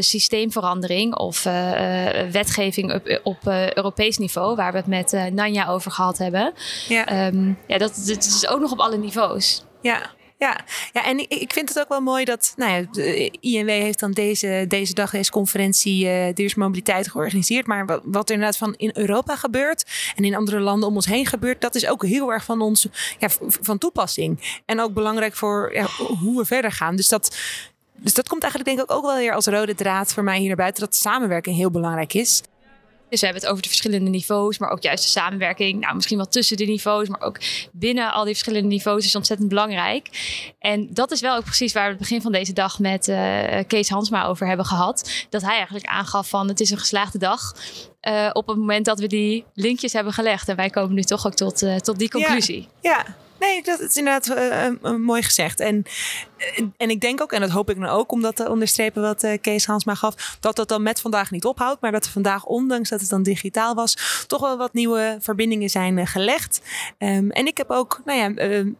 [0.00, 1.42] systeemverandering of
[2.32, 6.52] wetgeving op, op Europees niveau, waar we het met Nanja over gehad hebben,
[6.88, 7.26] ja.
[7.26, 9.62] Um, ja, dat, dat is ook nog op alle niveaus.
[9.82, 10.60] Ja, ja,
[10.92, 14.64] ja en ik, vind het ook wel mooi dat nou ja, INW heeft dan deze,
[14.68, 17.66] deze dag, deze conferentie uh, georganiseerd.
[17.66, 19.84] Maar wat, wat er inderdaad van in Europa gebeurt
[20.16, 22.86] en in andere landen om ons heen gebeurt, dat is ook heel erg van ons
[23.18, 24.60] ja, van toepassing.
[24.66, 25.86] En ook belangrijk voor ja,
[26.20, 26.96] hoe we verder gaan.
[26.96, 27.36] Dus dat,
[27.94, 30.46] dus dat komt eigenlijk denk ik ook wel weer als rode draad voor mij hier
[30.46, 32.42] naar buiten, dat samenwerking heel belangrijk is.
[33.08, 35.80] Dus we hebben het over de verschillende niveaus, maar ook juist de samenwerking.
[35.80, 37.38] Nou, misschien wel tussen de niveaus, maar ook
[37.72, 40.08] binnen al die verschillende niveaus is ontzettend belangrijk.
[40.58, 43.58] En dat is wel ook precies waar we het begin van deze dag met uh,
[43.66, 45.26] Kees Hansma over hebben gehad.
[45.30, 47.54] Dat hij eigenlijk aangaf van het is een geslaagde dag.
[48.02, 50.48] Uh, op het moment dat we die linkjes hebben gelegd.
[50.48, 52.68] En wij komen nu toch ook tot, uh, tot die conclusie.
[52.80, 52.90] ja.
[53.06, 53.26] ja.
[53.40, 54.28] Nee, dat is inderdaad
[54.82, 55.60] uh, mooi gezegd.
[55.60, 55.84] En,
[56.76, 59.26] en ik denk ook, en dat hoop ik dan ook, om dat te onderstrepen wat
[59.40, 62.88] Kees Hansma gaf, dat dat dan met vandaag niet ophoudt, maar dat er vandaag, ondanks
[62.88, 66.60] dat het dan digitaal was, toch wel wat nieuwe verbindingen zijn gelegd.
[66.98, 68.28] Um, en ik heb ook nou ja,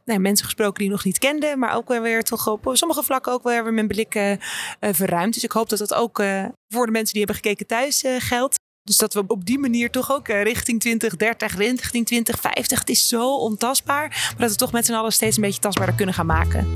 [0.05, 3.43] nou, mensen gesproken die nog niet kende, maar ook weer toch op sommige vlakken ook
[3.43, 4.37] weer mijn blik
[4.81, 5.35] verruimd.
[5.35, 6.23] Dus ik hoop dat dat ook
[6.69, 8.57] voor de mensen die hebben gekeken thuis geldt.
[8.89, 12.79] Dus dat we op die manier toch ook eh, richting 2030, richting 2050.
[12.79, 14.09] Het is zo ontastbaar.
[14.09, 16.67] Maar dat we toch met z'n allen steeds een beetje tastbaarder kunnen gaan maken.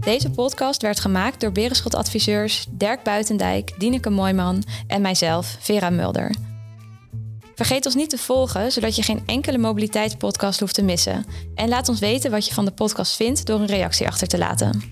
[0.00, 6.34] Deze podcast werd gemaakt door Berenschot-adviseurs Dirk Buitendijk, Dieneke Mooiman en mijzelf, Vera Mulder.
[7.54, 11.24] Vergeet ons niet te volgen, zodat je geen enkele mobiliteitspodcast hoeft te missen.
[11.54, 14.38] En laat ons weten wat je van de podcast vindt door een reactie achter te
[14.38, 14.82] laten.